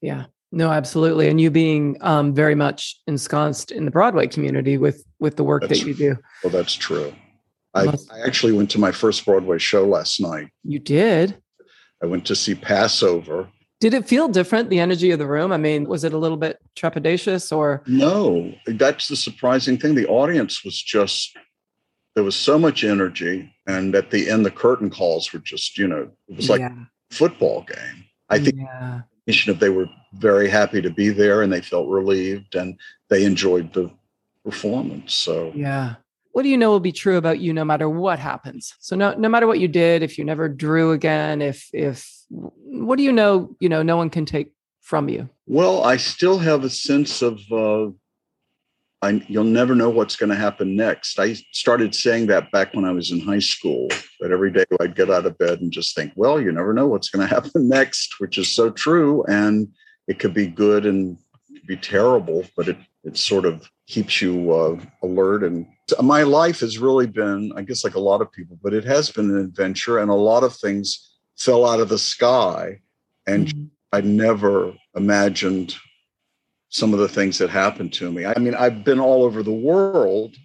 yeah, 0.00 0.26
no, 0.50 0.70
absolutely. 0.70 1.28
And 1.28 1.40
you 1.40 1.50
being 1.50 1.96
um, 2.00 2.34
very 2.34 2.54
much 2.54 3.00
ensconced 3.06 3.70
in 3.70 3.84
the 3.84 3.90
Broadway 3.90 4.26
community 4.26 4.78
with 4.78 5.04
with 5.20 5.36
the 5.36 5.44
work 5.44 5.62
that's, 5.62 5.80
that 5.80 5.86
you 5.86 5.94
do. 5.94 6.16
Well, 6.42 6.52
that's 6.52 6.74
true. 6.74 7.12
I, 7.74 7.86
I 7.86 8.20
actually 8.24 8.52
went 8.52 8.70
to 8.70 8.80
my 8.80 8.92
first 8.92 9.24
Broadway 9.24 9.58
show 9.58 9.86
last 9.86 10.20
night. 10.20 10.48
You 10.64 10.78
did. 10.78 11.36
I 12.02 12.06
went 12.06 12.24
to 12.26 12.36
see 12.36 12.54
Pass 12.54 13.02
Over. 13.02 13.48
Did 13.80 13.94
it 13.94 14.08
feel 14.08 14.28
different, 14.28 14.70
the 14.70 14.80
energy 14.80 15.12
of 15.12 15.18
the 15.18 15.26
room? 15.26 15.52
I 15.52 15.56
mean, 15.56 15.88
was 15.88 16.02
it 16.02 16.12
a 16.12 16.18
little 16.18 16.36
bit 16.36 16.58
trepidatious 16.76 17.56
or? 17.56 17.82
No, 17.86 18.52
that's 18.66 19.08
the 19.08 19.16
surprising 19.16 19.78
thing. 19.78 19.94
The 19.94 20.08
audience 20.08 20.64
was 20.64 20.82
just, 20.82 21.36
there 22.14 22.24
was 22.24 22.34
so 22.34 22.58
much 22.58 22.82
energy. 22.82 23.54
And 23.66 23.94
at 23.94 24.10
the 24.10 24.28
end, 24.30 24.44
the 24.44 24.50
curtain 24.50 24.90
calls 24.90 25.32
were 25.32 25.38
just, 25.38 25.78
you 25.78 25.86
know, 25.86 26.10
it 26.28 26.36
was 26.36 26.50
like 26.50 26.60
yeah 26.60 26.74
football 27.10 27.62
game. 27.62 28.04
I 28.28 28.38
think 28.38 28.56
yeah. 28.56 29.52
they 29.54 29.70
were 29.70 29.86
very 30.14 30.48
happy 30.48 30.82
to 30.82 30.90
be 30.90 31.10
there 31.10 31.42
and 31.42 31.52
they 31.52 31.60
felt 31.60 31.88
relieved 31.88 32.54
and 32.54 32.78
they 33.08 33.24
enjoyed 33.24 33.72
the 33.72 33.90
performance. 34.44 35.14
So 35.14 35.52
yeah. 35.54 35.96
What 36.32 36.42
do 36.42 36.50
you 36.50 36.58
know 36.58 36.70
will 36.70 36.80
be 36.80 36.92
true 36.92 37.16
about 37.16 37.40
you 37.40 37.52
no 37.52 37.64
matter 37.64 37.88
what 37.88 38.18
happens? 38.18 38.74
So 38.80 38.94
no 38.94 39.14
no 39.14 39.28
matter 39.28 39.46
what 39.46 39.60
you 39.60 39.68
did, 39.68 40.02
if 40.02 40.18
you 40.18 40.24
never 40.24 40.48
drew 40.48 40.92
again, 40.92 41.42
if 41.42 41.68
if 41.72 42.14
what 42.30 42.96
do 42.96 43.02
you 43.02 43.12
know, 43.12 43.54
you 43.60 43.68
know, 43.68 43.82
no 43.82 43.96
one 43.96 44.10
can 44.10 44.24
take 44.24 44.52
from 44.80 45.08
you? 45.08 45.28
Well, 45.46 45.84
I 45.84 45.96
still 45.96 46.38
have 46.38 46.64
a 46.64 46.70
sense 46.70 47.22
of 47.22 47.40
uh, 47.50 47.90
I, 49.00 49.24
you'll 49.28 49.44
never 49.44 49.74
know 49.74 49.90
what's 49.90 50.16
going 50.16 50.30
to 50.30 50.36
happen 50.36 50.74
next. 50.74 51.20
I 51.20 51.34
started 51.52 51.94
saying 51.94 52.26
that 52.26 52.50
back 52.50 52.74
when 52.74 52.84
I 52.84 52.90
was 52.90 53.12
in 53.12 53.20
high 53.20 53.38
school, 53.38 53.88
that 54.20 54.32
every 54.32 54.50
day 54.50 54.64
I'd 54.80 54.96
get 54.96 55.10
out 55.10 55.26
of 55.26 55.38
bed 55.38 55.60
and 55.60 55.70
just 55.70 55.94
think, 55.94 56.12
well, 56.16 56.40
you 56.40 56.50
never 56.50 56.72
know 56.72 56.88
what's 56.88 57.08
going 57.08 57.26
to 57.28 57.32
happen 57.32 57.68
next, 57.68 58.18
which 58.18 58.38
is 58.38 58.48
so 58.48 58.70
true. 58.70 59.24
And 59.24 59.68
it 60.08 60.18
could 60.18 60.34
be 60.34 60.48
good 60.48 60.84
and 60.84 61.16
be 61.66 61.76
terrible, 61.76 62.44
but 62.56 62.68
it, 62.68 62.78
it 63.04 63.16
sort 63.16 63.44
of 63.44 63.68
keeps 63.86 64.20
you 64.20 64.52
uh, 64.52 64.80
alert. 65.02 65.44
And 65.44 65.66
my 66.02 66.24
life 66.24 66.60
has 66.60 66.78
really 66.78 67.06
been, 67.06 67.52
I 67.54 67.62
guess, 67.62 67.84
like 67.84 67.94
a 67.94 68.00
lot 68.00 68.20
of 68.20 68.32
people, 68.32 68.58
but 68.62 68.74
it 68.74 68.84
has 68.84 69.10
been 69.10 69.30
an 69.30 69.38
adventure. 69.38 69.98
And 69.98 70.10
a 70.10 70.14
lot 70.14 70.42
of 70.42 70.56
things 70.56 71.07
fell 71.38 71.66
out 71.66 71.80
of 71.80 71.88
the 71.88 71.98
sky. 71.98 72.80
And 73.26 73.46
mm-hmm. 73.46 73.64
I 73.92 74.00
never 74.02 74.74
imagined 74.94 75.76
some 76.68 76.92
of 76.92 76.98
the 76.98 77.08
things 77.08 77.38
that 77.38 77.48
happened 77.48 77.92
to 77.94 78.12
me. 78.12 78.26
I 78.26 78.38
mean, 78.38 78.54
I've 78.54 78.84
been 78.84 79.00
all 79.00 79.22
over 79.22 79.42
the 79.42 79.52
world, 79.52 80.36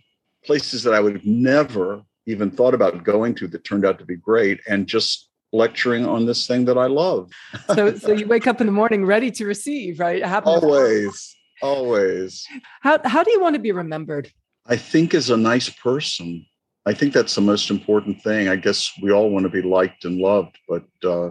places 0.46 0.84
that 0.84 0.94
I 0.94 1.00
would 1.00 1.14
have 1.14 1.26
never 1.26 2.02
even 2.26 2.50
thought 2.50 2.74
about 2.74 3.04
going 3.04 3.36
to 3.36 3.48
that 3.48 3.66
turned 3.66 3.86
out 3.86 4.00
to 4.00 4.06
be 4.06 4.16
great, 4.16 4.62
and 4.68 4.88
just 4.88 5.30
lecturing 5.52 6.06
on 6.06 6.26
this 6.26 6.48
thing 6.48 6.66
that 6.66 6.78
I 6.78 6.88
love. 6.88 7.32
so, 7.76 7.96
so 7.96 8.14
you 8.14 8.26
wake 8.26 8.48
up 8.48 8.62
in 8.62 8.68
the 8.68 8.74
morning 8.74 9.06
ready 9.06 9.30
to 9.32 9.46
receive, 9.46 10.00
right? 10.00 10.24
Always, 10.24 11.36
always. 11.62 12.48
How 12.82 12.98
how 13.04 13.24
do 13.24 13.32
you 13.32 13.42
want 13.42 13.56
to 13.56 13.60
be 13.60 13.74
remembered? 13.74 14.32
I 14.66 14.78
think 14.78 15.14
as 15.14 15.30
a 15.30 15.38
nice 15.38 15.70
person. 15.70 16.46
I 16.86 16.94
think 16.94 17.14
that's 17.14 17.36
the 17.36 17.42
most 17.42 17.70
important 17.70 18.22
thing. 18.22 18.50
I 18.50 18.58
guess 18.58 18.92
we 19.02 19.12
all 19.12 19.30
want 19.30 19.44
to 19.44 19.50
be 19.50 19.62
liked 19.62 20.04
and 20.06 20.20
loved, 20.20 20.58
but 20.68 20.86
uh, 21.04 21.30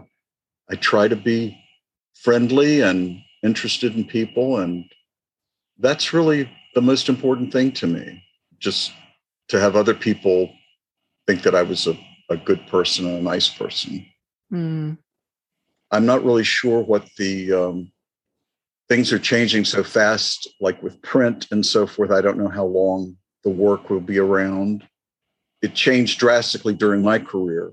I 0.71 0.77
try 0.77 1.09
to 1.09 1.17
be 1.17 1.59
friendly 2.15 2.81
and 2.81 3.21
interested 3.43 3.95
in 3.95 4.05
people. 4.05 4.61
And 4.61 4.85
that's 5.79 6.12
really 6.12 6.51
the 6.75 6.81
most 6.81 7.09
important 7.09 7.53
thing 7.53 7.73
to 7.73 7.87
me, 7.87 8.25
just 8.59 8.93
to 9.49 9.61
have 9.61 9.77
other 9.77 9.95
people 9.95 10.51
think 11.27 11.43
that 11.43 11.55
I 11.55 11.62
was 11.62 11.87
a, 11.87 11.99
a 12.31 12.37
good 12.37 12.67
person 12.69 13.07
and 13.07 13.19
a 13.19 13.23
nice 13.23 13.49
person. 13.49 14.07
Mm. 14.51 14.97
I'm 15.91 16.07
not 16.07 16.25
really 16.25 16.45
sure 16.45 16.81
what 16.81 17.07
the 17.19 17.53
um, 17.53 17.93
things 18.88 19.12
are 19.12 19.19
changing 19.19 19.67
so 19.67 19.85
fast, 19.85 20.49
like 20.61 20.83
with 20.83 21.03
print 21.03 21.49
and 21.51 21.65
so 21.65 21.87
forth. 21.87 22.11
I 22.11 22.23
don't 22.23 22.38
know 22.38 22.49
how 22.49 22.65
long 22.65 23.17
the 23.45 23.51
work 23.51 23.91
will 23.91 24.01
be 24.01 24.19
around. 24.19 24.87
It 25.62 25.75
changed 25.75 26.18
drastically 26.18 26.75
during 26.75 27.03
my 27.03 27.18
career. 27.18 27.72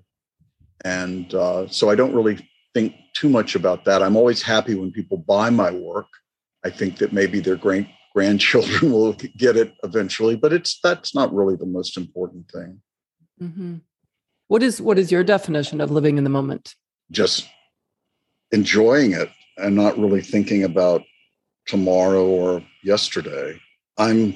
And 0.86 1.34
uh, 1.34 1.68
so 1.68 1.90
I 1.90 1.96
don't 1.96 2.16
really 2.16 2.48
think 2.74 2.94
too 3.14 3.30
much 3.30 3.56
about 3.56 3.86
that. 3.86 4.02
I'm 4.02 4.16
always 4.16 4.42
happy 4.42 4.76
when 4.76 4.92
people 4.92 5.18
buy 5.18 5.50
my 5.50 5.72
work. 5.72 6.08
I 6.64 6.70
think 6.70 6.98
that 6.98 7.14
maybe 7.14 7.40
their 7.40 7.56
great 7.56 7.88
grandchildren 8.14 8.92
will 8.94 9.14
get 9.14 9.58
it 9.58 9.74
eventually, 9.84 10.36
but 10.36 10.54
it's 10.54 10.80
that's 10.84 11.16
not 11.16 11.34
really 11.34 11.56
the 11.56 11.66
most 11.66 11.98
important 11.98 12.50
thing. 12.52 12.82
Mm-hmm. 13.42 13.76
What 14.48 14.64
is 14.64 14.82
what 14.82 14.98
is 14.98 15.12
your 15.12 15.24
definition 15.24 15.82
of 15.82 15.92
living 15.92 16.18
in 16.18 16.24
the 16.24 16.30
moment? 16.30 16.76
Just 17.12 17.48
enjoying 18.52 19.14
it 19.14 19.30
and 19.58 19.76
not 19.76 19.98
really 19.98 20.22
thinking 20.22 20.64
about 20.64 21.04
tomorrow 21.68 22.26
or 22.26 22.64
yesterday. 22.84 23.60
I'm 23.98 24.36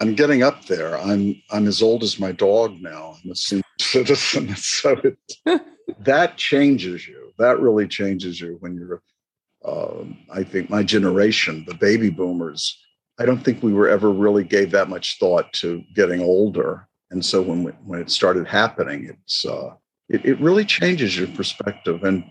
I'm 0.00 0.14
getting 0.14 0.42
up 0.42 0.64
there. 0.66 0.98
I'm 0.98 1.40
I'm 1.50 1.66
as 1.66 1.82
old 1.82 2.02
as 2.02 2.18
my 2.18 2.32
dog 2.32 2.80
now. 2.80 3.16
I'm 3.24 3.30
a 3.30 3.36
senior 3.36 3.62
citizen, 3.80 4.54
so 4.56 5.00
it, 5.04 5.62
that 6.00 6.36
changes 6.36 7.06
you. 7.06 7.32
That 7.38 7.60
really 7.60 7.88
changes 7.88 8.40
you 8.40 8.56
when 8.60 8.76
you're. 8.76 9.02
Um, 9.64 10.18
I 10.30 10.42
think 10.42 10.68
my 10.68 10.82
generation, 10.82 11.64
the 11.66 11.74
baby 11.74 12.10
boomers, 12.10 12.78
I 13.18 13.24
don't 13.24 13.42
think 13.42 13.62
we 13.62 13.72
were 13.72 13.88
ever 13.88 14.10
really 14.10 14.44
gave 14.44 14.70
that 14.72 14.90
much 14.90 15.18
thought 15.18 15.50
to 15.54 15.82
getting 15.94 16.20
older, 16.20 16.86
and 17.10 17.24
so 17.24 17.40
when 17.40 17.62
we, 17.64 17.72
when 17.86 18.00
it 18.00 18.10
started 18.10 18.46
happening, 18.46 19.08
it's 19.08 19.46
uh, 19.46 19.70
it, 20.08 20.24
it 20.24 20.40
really 20.40 20.64
changes 20.64 21.16
your 21.16 21.28
perspective. 21.28 22.04
And 22.04 22.24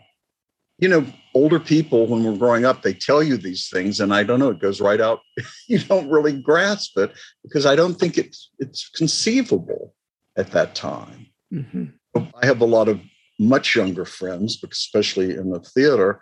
you 0.83 0.89
know, 0.89 1.05
older 1.33 1.61
people 1.61 2.07
when 2.07 2.25
we're 2.25 2.35
growing 2.35 2.65
up, 2.65 2.81
they 2.81 2.93
tell 2.93 3.23
you 3.23 3.37
these 3.37 3.69
things, 3.69 4.01
and 4.01 4.13
I 4.13 4.23
don't 4.23 4.37
know, 4.37 4.49
it 4.49 4.59
goes 4.59 4.81
right 4.81 4.99
out. 4.99 5.21
you 5.69 5.79
don't 5.79 6.09
really 6.09 6.33
grasp 6.33 6.97
it 6.97 7.13
because 7.41 7.65
I 7.65 7.77
don't 7.77 7.93
think 7.93 8.17
it's 8.17 8.49
it's 8.59 8.89
conceivable 8.89 9.95
at 10.35 10.51
that 10.51 10.75
time. 10.75 11.27
Mm-hmm. 11.53 11.85
I 12.17 12.45
have 12.45 12.59
a 12.59 12.65
lot 12.65 12.89
of 12.89 12.99
much 13.39 13.77
younger 13.77 14.03
friends, 14.03 14.61
especially 14.69 15.31
in 15.31 15.51
the 15.51 15.61
theater, 15.61 16.19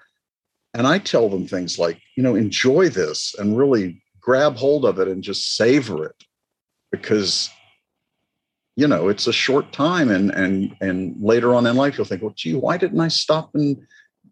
and 0.76 0.86
I 0.86 1.00
tell 1.00 1.28
them 1.28 1.48
things 1.48 1.80
like, 1.80 2.00
you 2.16 2.22
know, 2.22 2.36
enjoy 2.36 2.90
this 2.90 3.34
and 3.40 3.58
really 3.58 4.04
grab 4.20 4.58
hold 4.58 4.86
of 4.86 5.00
it 5.00 5.08
and 5.08 5.24
just 5.24 5.56
savor 5.56 6.06
it 6.06 6.24
because 6.92 7.50
you 8.76 8.88
know 8.88 9.10
it's 9.10 9.26
a 9.26 9.34
short 9.34 9.74
time 9.74 10.12
and 10.12 10.30
and 10.32 10.76
and 10.82 11.16
later 11.20 11.56
on 11.56 11.66
in 11.66 11.76
life 11.76 11.98
you'll 11.98 12.06
think 12.06 12.22
well 12.22 12.34
gee 12.36 12.54
why 12.54 12.78
didn't 12.78 13.02
i 13.02 13.08
stop 13.08 13.50
and 13.54 13.76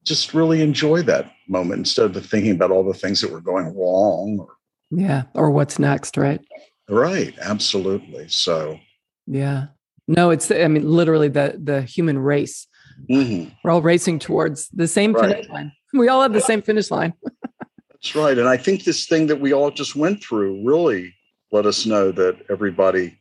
just 0.03 0.33
really 0.33 0.61
enjoy 0.61 1.01
that 1.03 1.31
moment 1.47 1.79
instead 1.79 2.15
of 2.15 2.25
thinking 2.25 2.51
about 2.51 2.71
all 2.71 2.83
the 2.83 2.93
things 2.93 3.21
that 3.21 3.31
were 3.31 3.41
going 3.41 3.75
wrong 3.75 4.39
or 4.39 4.57
yeah 4.91 5.23
or 5.33 5.51
what's 5.51 5.79
next 5.79 6.17
right? 6.17 6.41
Right 6.89 7.35
absolutely 7.41 8.27
so 8.29 8.79
yeah. 9.27 9.67
No 10.07 10.31
it's 10.31 10.49
i 10.51 10.67
mean 10.67 10.89
literally 10.89 11.27
the 11.27 11.59
the 11.61 11.81
human 11.81 12.17
race. 12.17 12.67
Mm-hmm. 13.09 13.51
we're 13.63 13.71
all 13.71 13.81
racing 13.81 14.19
towards 14.19 14.67
the 14.69 14.87
same 14.87 15.13
right. 15.13 15.29
finish 15.29 15.49
line. 15.49 15.71
We 15.93 16.09
all 16.09 16.21
have 16.21 16.33
the 16.33 16.41
same 16.41 16.61
finish 16.61 16.91
line. 16.91 17.13
That's 17.91 18.15
right 18.15 18.37
and 18.37 18.47
i 18.47 18.57
think 18.57 18.83
this 18.83 19.05
thing 19.07 19.27
that 19.27 19.39
we 19.39 19.53
all 19.53 19.71
just 19.71 19.95
went 19.95 20.23
through 20.23 20.65
really 20.65 21.13
let 21.51 21.65
us 21.65 21.85
know 21.85 22.11
that 22.11 22.37
everybody 22.49 23.17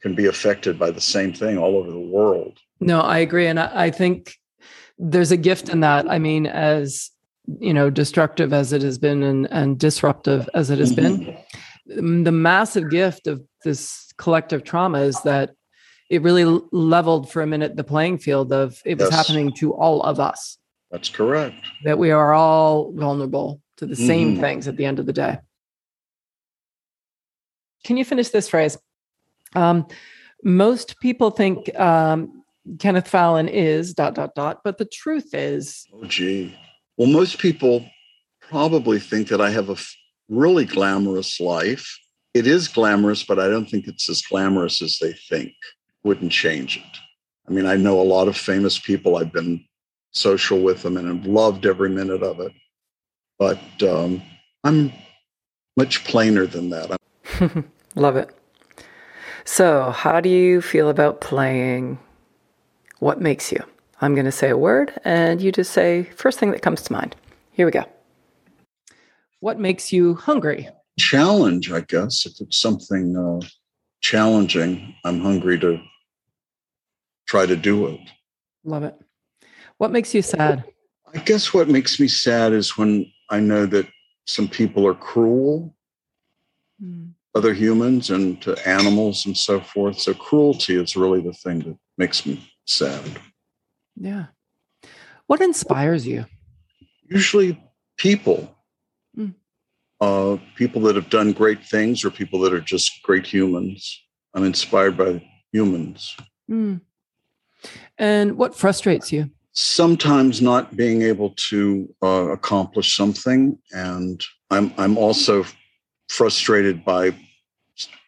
can 0.00 0.14
be 0.14 0.26
affected 0.26 0.78
by 0.78 0.90
the 0.90 1.00
same 1.00 1.32
thing 1.32 1.58
all 1.58 1.76
over 1.76 1.90
the 1.90 1.98
world. 1.98 2.58
No 2.80 3.00
i 3.00 3.18
agree 3.18 3.46
and 3.46 3.60
i, 3.60 3.70
I 3.86 3.90
think 3.90 4.38
there's 4.98 5.32
a 5.32 5.36
gift 5.36 5.68
in 5.68 5.80
that. 5.80 6.10
I 6.10 6.18
mean, 6.18 6.46
as 6.46 7.10
you 7.60 7.72
know, 7.72 7.90
destructive 7.90 8.52
as 8.52 8.72
it 8.72 8.82
has 8.82 8.98
been 8.98 9.22
and, 9.22 9.48
and 9.50 9.78
disruptive 9.78 10.48
as 10.54 10.70
it 10.70 10.78
has 10.78 10.92
mm-hmm. 10.92 11.24
been, 11.86 12.24
the 12.24 12.32
massive 12.32 12.90
gift 12.90 13.26
of 13.26 13.42
this 13.64 14.12
collective 14.18 14.64
trauma 14.64 15.00
is 15.00 15.20
that 15.22 15.54
it 16.10 16.22
really 16.22 16.60
leveled 16.72 17.30
for 17.30 17.42
a 17.42 17.46
minute 17.46 17.76
the 17.76 17.84
playing 17.84 18.18
field 18.18 18.52
of 18.52 18.80
it 18.84 18.98
was 18.98 19.10
yes. 19.10 19.14
happening 19.14 19.52
to 19.52 19.72
all 19.74 20.02
of 20.02 20.20
us. 20.20 20.58
That's 20.90 21.08
correct. 21.08 21.56
That 21.84 21.98
we 21.98 22.10
are 22.10 22.32
all 22.32 22.92
vulnerable 22.92 23.60
to 23.76 23.86
the 23.86 23.96
same 23.96 24.32
mm-hmm. 24.32 24.40
things 24.40 24.68
at 24.68 24.76
the 24.76 24.84
end 24.84 24.98
of 24.98 25.06
the 25.06 25.12
day. 25.12 25.38
Can 27.84 27.96
you 27.96 28.04
finish 28.04 28.30
this 28.30 28.48
phrase? 28.48 28.76
Um, 29.54 29.86
most 30.42 30.98
people 31.00 31.30
think 31.30 31.74
um, 31.78 32.37
Kenneth 32.78 33.10
Fallin 33.10 33.48
is 33.48 33.94
dot 33.94 34.14
dot 34.14 34.34
dot, 34.34 34.60
but 34.64 34.78
the 34.78 34.84
truth 34.84 35.34
is. 35.34 35.86
Oh, 35.92 36.04
gee. 36.04 36.56
Well, 36.96 37.08
most 37.08 37.38
people 37.38 37.84
probably 38.40 38.98
think 38.98 39.28
that 39.28 39.40
I 39.40 39.50
have 39.50 39.70
a 39.70 39.76
really 40.28 40.64
glamorous 40.64 41.40
life. 41.40 41.98
It 42.34 42.46
is 42.46 42.68
glamorous, 42.68 43.24
but 43.24 43.38
I 43.38 43.48
don't 43.48 43.68
think 43.68 43.86
it's 43.86 44.08
as 44.08 44.22
glamorous 44.22 44.82
as 44.82 44.98
they 45.00 45.12
think. 45.12 45.52
Wouldn't 46.04 46.32
change 46.32 46.76
it. 46.76 46.98
I 47.48 47.52
mean, 47.52 47.66
I 47.66 47.76
know 47.76 48.00
a 48.00 48.02
lot 48.02 48.28
of 48.28 48.36
famous 48.36 48.78
people. 48.78 49.16
I've 49.16 49.32
been 49.32 49.64
social 50.12 50.60
with 50.60 50.82
them 50.82 50.96
and 50.96 51.08
have 51.08 51.26
loved 51.26 51.66
every 51.66 51.88
minute 51.88 52.22
of 52.22 52.40
it. 52.40 52.52
But 53.38 53.60
um, 53.82 54.22
I'm 54.64 54.92
much 55.76 56.04
plainer 56.04 56.46
than 56.46 56.70
that. 56.70 56.96
Love 57.94 58.16
it. 58.16 58.30
So, 59.44 59.90
how 59.90 60.20
do 60.20 60.28
you 60.28 60.60
feel 60.60 60.88
about 60.88 61.20
playing 61.20 61.98
what 62.98 63.20
makes 63.20 63.52
you? 63.52 63.62
I'm 64.00 64.14
going 64.14 64.26
to 64.26 64.32
say 64.32 64.50
a 64.50 64.56
word 64.56 64.92
and 65.04 65.40
you 65.40 65.50
just 65.52 65.72
say 65.72 66.04
first 66.04 66.38
thing 66.38 66.50
that 66.52 66.62
comes 66.62 66.82
to 66.82 66.92
mind. 66.92 67.16
Here 67.52 67.66
we 67.66 67.72
go. 67.72 67.84
What 69.40 69.58
makes 69.58 69.92
you 69.92 70.14
hungry? 70.14 70.68
Challenge, 70.98 71.70
I 71.72 71.80
guess. 71.82 72.26
If 72.26 72.40
it's 72.40 72.58
something 72.58 73.16
uh, 73.16 73.46
challenging, 74.00 74.94
I'm 75.04 75.20
hungry 75.20 75.58
to 75.60 75.80
try 77.26 77.46
to 77.46 77.56
do 77.56 77.86
it. 77.86 78.00
Love 78.64 78.82
it. 78.84 78.96
What 79.78 79.92
makes 79.92 80.14
you 80.14 80.22
sad? 80.22 80.64
I 81.14 81.18
guess 81.18 81.54
what 81.54 81.68
makes 81.68 82.00
me 82.00 82.08
sad 82.08 82.52
is 82.52 82.76
when 82.76 83.10
I 83.30 83.40
know 83.40 83.66
that 83.66 83.86
some 84.26 84.48
people 84.48 84.86
are 84.86 84.94
cruel, 84.94 85.74
mm. 86.82 87.10
other 87.34 87.54
humans 87.54 88.10
and 88.10 88.40
to 88.42 88.56
animals 88.68 89.24
and 89.24 89.36
so 89.36 89.60
forth. 89.60 89.98
So 90.00 90.14
cruelty 90.14 90.74
is 90.74 90.96
really 90.96 91.20
the 91.20 91.32
thing 91.32 91.60
that 91.60 91.78
makes 91.96 92.26
me 92.26 92.42
sad. 92.68 93.18
Yeah. 93.96 94.26
What 95.26 95.40
inspires 95.40 96.06
you? 96.06 96.26
Usually 97.08 97.60
people. 97.96 98.54
Mm. 99.16 99.34
Uh, 100.00 100.36
people 100.54 100.82
that 100.82 100.96
have 100.96 101.10
done 101.10 101.32
great 101.32 101.64
things 101.64 102.04
or 102.04 102.10
people 102.10 102.38
that 102.40 102.52
are 102.52 102.60
just 102.60 103.02
great 103.02 103.26
humans. 103.26 104.00
I'm 104.34 104.44
inspired 104.44 104.96
by 104.96 105.26
humans. 105.52 106.16
Mm. 106.50 106.80
And 107.96 108.36
what 108.36 108.54
frustrates 108.54 109.10
you? 109.10 109.30
Sometimes 109.52 110.40
not 110.40 110.76
being 110.76 111.02
able 111.02 111.34
to 111.48 111.92
uh, 112.00 112.30
accomplish 112.30 112.96
something, 112.96 113.58
and 113.72 114.24
I'm 114.50 114.72
I'm 114.78 114.96
also 114.96 115.44
frustrated 116.08 116.84
by 116.84 117.12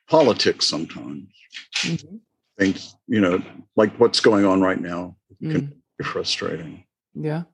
politics 0.06 0.68
sometimes. 0.68 1.26
Mm-hmm 1.78 2.16
things, 2.60 2.94
you 3.08 3.20
know, 3.20 3.42
like 3.74 3.98
what's 3.98 4.20
going 4.20 4.44
on 4.44 4.60
right 4.60 4.80
now 4.80 5.16
can 5.40 5.62
mm. 5.62 5.72
be 5.98 6.04
frustrating. 6.04 6.84
Yeah. 7.14 7.44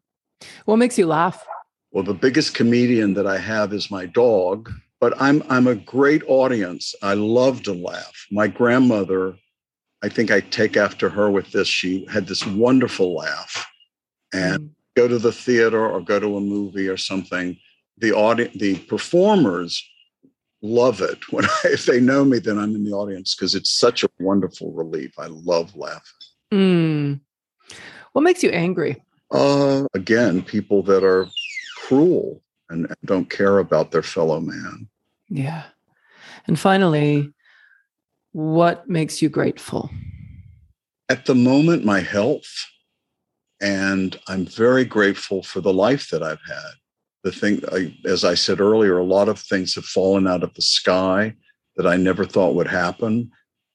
What 0.64 0.76
makes 0.76 0.98
you 0.98 1.06
laugh? 1.06 1.46
Well, 1.92 2.04
the 2.04 2.12
biggest 2.12 2.54
comedian 2.54 3.14
that 3.14 3.26
I 3.26 3.38
have 3.38 3.72
is 3.72 3.90
my 3.90 4.06
dog, 4.06 4.70
but 5.00 5.14
I'm 5.20 5.42
I'm 5.48 5.66
a 5.66 5.76
great 5.76 6.22
audience. 6.26 6.94
I 7.02 7.14
love 7.14 7.62
to 7.62 7.72
laugh. 7.72 8.26
My 8.30 8.48
grandmother, 8.48 9.36
I 10.02 10.08
think 10.08 10.30
I 10.30 10.40
take 10.40 10.76
after 10.76 11.08
her 11.08 11.30
with 11.30 11.52
this. 11.52 11.68
She 11.68 12.04
had 12.06 12.26
this 12.26 12.44
wonderful 12.44 13.14
laugh. 13.14 13.66
And 14.34 14.60
mm. 14.60 14.70
go 14.96 15.08
to 15.08 15.18
the 15.18 15.32
theater 15.32 15.88
or 15.88 16.00
go 16.00 16.18
to 16.18 16.36
a 16.36 16.40
movie 16.40 16.88
or 16.88 16.96
something, 16.96 17.56
the 17.96 18.12
audience, 18.12 18.56
the 18.58 18.76
performers 18.80 19.82
love 20.66 21.00
it. 21.00 21.18
When 21.32 21.44
I, 21.44 21.58
if 21.64 21.86
they 21.86 22.00
know 22.00 22.24
me 22.24 22.38
then 22.38 22.58
i'm 22.58 22.74
in 22.74 22.84
the 22.84 22.92
audience 22.92 23.34
because 23.34 23.54
it's 23.54 23.78
such 23.78 24.04
a 24.04 24.08
wonderful 24.18 24.72
relief. 24.72 25.12
I 25.18 25.26
love 25.26 25.76
laughing. 25.76 26.02
Mm. 26.52 27.20
what 28.12 28.22
makes 28.22 28.42
you 28.42 28.50
angry? 28.50 29.02
Uh, 29.30 29.84
again 29.94 30.42
people 30.42 30.82
that 30.84 31.04
are 31.04 31.26
cruel 31.76 32.42
and 32.70 32.92
don't 33.04 33.30
care 33.30 33.58
about 33.58 33.90
their 33.90 34.02
fellow 34.02 34.40
man. 34.40 34.88
Yeah. 35.28 35.64
And 36.46 36.58
finally 36.58 37.32
what 38.32 38.88
makes 38.88 39.22
you 39.22 39.28
grateful? 39.28 39.90
At 41.08 41.26
the 41.26 41.34
moment 41.34 41.84
my 41.84 42.00
health 42.00 42.52
and 43.60 44.18
i'm 44.28 44.46
very 44.46 44.84
grateful 44.84 45.42
for 45.42 45.60
the 45.60 45.72
life 45.72 46.10
that 46.10 46.22
i've 46.22 46.42
had 46.46 46.72
the 47.24 47.32
thing, 47.32 47.60
I, 47.72 47.94
as 48.04 48.24
I 48.24 48.34
said 48.34 48.60
earlier, 48.60 48.98
a 48.98 49.04
lot 49.04 49.28
of 49.28 49.38
things 49.38 49.74
have 49.74 49.84
fallen 49.84 50.26
out 50.26 50.42
of 50.42 50.54
the 50.54 50.62
sky 50.62 51.34
that 51.76 51.86
I 51.86 51.96
never 51.96 52.24
thought 52.24 52.54
would 52.54 52.68
happen, 52.68 53.30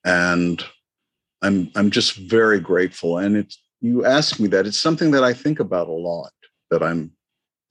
and 0.05 0.63
I'm 1.41 1.69
I'm 1.75 1.91
just 1.91 2.15
very 2.15 2.59
grateful. 2.59 3.17
And 3.17 3.35
it's 3.35 3.61
you 3.81 4.05
ask 4.05 4.39
me 4.39 4.47
that 4.49 4.65
it's 4.65 4.79
something 4.79 5.11
that 5.11 5.23
I 5.23 5.33
think 5.33 5.59
about 5.59 5.87
a 5.87 5.93
lot. 5.93 6.31
That 6.69 6.81
I'm 6.81 7.11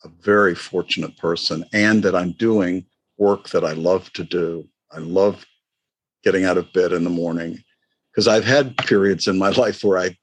a 0.04 0.08
very 0.20 0.54
fortunate 0.54 1.16
person, 1.16 1.64
and 1.72 2.02
that 2.02 2.14
I'm 2.14 2.32
doing 2.32 2.84
work 3.16 3.50
that 3.50 3.64
I 3.64 3.72
love 3.72 4.12
to 4.14 4.24
do. 4.24 4.68
I 4.92 4.98
love 4.98 5.46
getting 6.24 6.44
out 6.44 6.58
of 6.58 6.72
bed 6.72 6.92
in 6.92 7.04
the 7.04 7.10
morning 7.10 7.62
because 8.12 8.28
I've 8.28 8.44
had 8.44 8.76
periods 8.78 9.26
in 9.26 9.38
my 9.38 9.50
life 9.64 9.82
where 9.84 9.98
I 9.98 10.16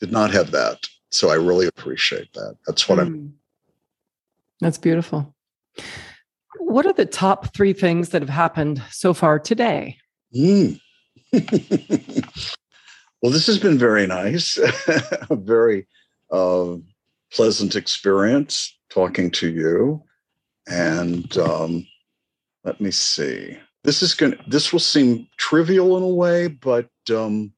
did 0.00 0.12
not 0.12 0.30
have 0.30 0.50
that. 0.52 0.78
So 1.10 1.30
I 1.30 1.34
really 1.34 1.66
appreciate 1.66 2.32
that. 2.32 2.56
That's 2.66 2.88
what 2.88 2.98
mm. 2.98 3.02
I'm 3.02 3.34
that's 4.62 4.78
beautiful. 4.78 5.34
What 6.58 6.86
are 6.86 6.92
the 6.92 7.06
top 7.06 7.54
three 7.54 7.72
things 7.72 8.10
that 8.10 8.22
have 8.22 8.28
happened 8.28 8.82
so 8.90 9.12
far 9.12 9.38
today? 9.38 9.96
Mm. 10.34 10.80
well, 13.22 13.32
this 13.32 13.46
has 13.46 13.58
been 13.58 13.78
very 13.78 14.06
nice, 14.06 14.58
a 15.30 15.36
very 15.36 15.86
uh, 16.30 16.76
pleasant 17.32 17.74
experience 17.74 18.78
talking 18.90 19.30
to 19.32 19.50
you. 19.50 20.02
And 20.68 21.36
um, 21.38 21.86
let 22.64 22.80
me 22.80 22.90
see. 22.90 23.58
This 23.84 24.02
is 24.02 24.14
going. 24.14 24.36
This 24.46 24.72
will 24.72 24.80
seem 24.80 25.26
trivial 25.38 25.96
in 25.96 26.04
a 26.04 26.08
way, 26.08 26.46
but 26.46 26.88
um, 27.10 27.52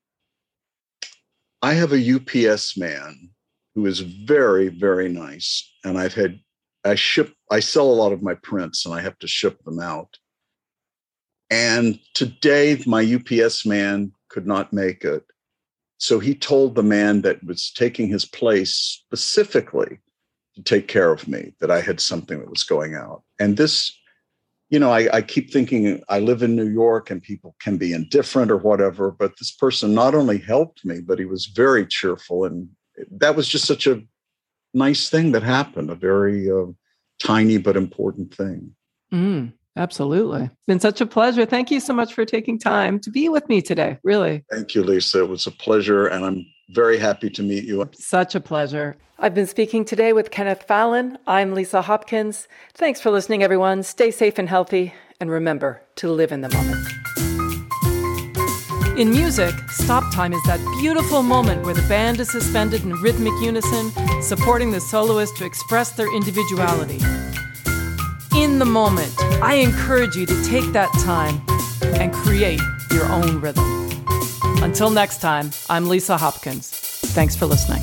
I 1.61 1.75
have 1.75 1.93
a 1.93 2.15
UPS 2.15 2.79
man 2.79 3.29
who 3.75 3.85
is 3.87 4.01
very, 4.01 4.69
very 4.69 5.09
nice, 5.09 5.71
and 5.85 5.99
I've 5.99 6.15
had 6.15 6.41
I 6.85 6.95
ship, 6.95 7.35
I 7.51 7.61
sell 7.61 7.91
a 7.91 7.93
lot 7.93 8.13
of 8.13 8.23
my 8.23 8.35
prints 8.35 8.85
and 8.85 8.95
I 8.95 9.01
have 9.01 9.19
to 9.21 9.27
ship 9.27 9.63
them 9.65 9.81
out. 9.81 10.19
And 11.51 11.99
today, 12.15 12.83
my 12.87 13.03
UPS 13.05 13.65
man 13.67 14.13
could 14.29 14.47
not 14.47 14.73
make 14.73 15.05
it. 15.05 15.25
So 15.99 16.19
he 16.19 16.35
told 16.35 16.75
the 16.75 16.83
man 16.83 17.23
that 17.23 17.45
was 17.45 17.71
taking 17.71 18.09
his 18.09 18.25
place 18.25 18.75
specifically 18.75 19.99
to 20.55 20.63
take 20.63 20.89
care 20.89 21.13
of 21.13 21.29
me, 21.29 21.53
that 21.61 21.71
I 21.71 21.81
had 21.81 22.01
something 22.01 22.39
that 22.39 22.51
was 22.51 22.65
going 22.65 22.95
out. 22.95 23.23
And 23.39 23.57
this, 23.57 23.97
you 24.71 24.79
know, 24.79 24.91
I, 24.91 25.09
I 25.17 25.23
keep 25.23 25.53
thinking 25.53 26.03
I 26.09 26.19
live 26.19 26.43
in 26.43 26.57
New 26.57 26.69
York 26.69 27.11
and 27.11 27.23
people 27.23 27.55
can 27.61 27.77
be 27.77 27.93
indifferent 27.93 28.51
or 28.51 28.57
whatever, 28.57 29.11
but 29.11 29.39
this 29.39 29.53
person 29.53 29.95
not 29.95 30.15
only 30.15 30.39
helped 30.39 30.85
me, 30.85 31.01
but 31.01 31.19
he 31.19 31.25
was 31.25 31.47
very 31.47 31.87
cheerful. 31.87 32.45
And 32.45 32.69
that 33.11 33.37
was 33.37 33.49
just 33.49 33.67
such 33.67 33.87
a 33.87 34.03
nice 34.75 35.09
thing 35.09 35.33
that 35.33 35.43
happened, 35.43 35.91
a 35.91 35.95
very 35.95 36.51
uh, 36.51 36.67
tiny 37.19 37.59
but 37.59 37.77
important 37.77 38.35
thing. 38.35 38.75
Mm. 39.13 39.53
Absolutely. 39.77 40.45
It's 40.45 40.67
been 40.67 40.81
such 40.81 41.01
a 41.01 41.07
pleasure. 41.07 41.45
Thank 41.45 41.71
you 41.71 41.81
so 41.81 41.93
much 41.93 42.15
for 42.15 42.25
taking 42.25 42.59
time 42.59 43.01
to 43.01 43.11
be 43.11 43.29
with 43.29 43.49
me 43.49 43.61
today. 43.61 43.99
Really. 44.05 44.45
Thank 44.51 44.75
you, 44.75 44.85
Lisa. 44.85 45.25
It 45.25 45.29
was 45.29 45.47
a 45.47 45.51
pleasure, 45.51 46.07
and 46.07 46.25
I'm 46.25 46.47
very 46.71 46.97
happy 46.97 47.29
to 47.31 47.43
meet 47.43 47.65
you. 47.65 47.89
Such 47.95 48.35
a 48.35 48.41
pleasure. 48.41 48.97
I've 49.19 49.35
been 49.35 49.47
speaking 49.47 49.85
today 49.85 50.13
with 50.13 50.31
Kenneth 50.31 50.67
Fallin. 50.69 51.17
I'm 51.27 51.55
Lisa 51.55 51.83
Hopkins. 51.83 52.47
Thanks 52.75 53.01
for 53.01 53.11
listening, 53.11 53.43
everyone. 53.43 53.83
Stay 53.83 54.11
safe 54.13 54.39
and 54.39 54.49
healthy, 54.49 54.95
and 55.21 55.31
remember 55.31 55.83
to 55.97 56.11
live 56.11 56.31
in 56.31 56.41
the 56.41 56.51
moment. 56.51 57.04
In 58.97 59.11
music, 59.11 59.53
stop 59.71 60.15
time 60.15 60.33
is 60.33 60.43
that 60.45 60.61
beautiful 60.81 61.25
moment 61.25 61.65
where 61.65 61.75
the 61.75 61.83
band 61.89 62.21
is 62.21 62.31
suspended 62.31 62.85
in 62.85 62.93
rhythmic 63.03 63.33
unison, 63.43 63.91
supporting 64.23 64.71
the 64.71 64.81
soloist 64.81 65.37
to 65.39 65.45
express 65.45 65.91
their 65.91 66.15
individuality 66.15 67.01
in 68.37 68.61
the 68.61 68.65
moment. 68.65 69.13
I 69.43 69.55
encourage 69.55 70.15
you 70.15 70.27
to 70.27 70.45
take 70.45 70.71
that 70.75 70.93
time 71.01 71.43
and 71.99 72.15
create 72.15 72.61
your 72.93 73.07
own 73.07 73.41
rhythm. 73.41 73.65
Until 74.63 74.91
next 74.91 75.21
time, 75.21 75.51
I'm 75.69 75.89
Lisa 75.89 76.17
Hopkins. 76.17 76.71
Thanks 76.71 77.35
for 77.35 77.47
listening. 77.47 77.83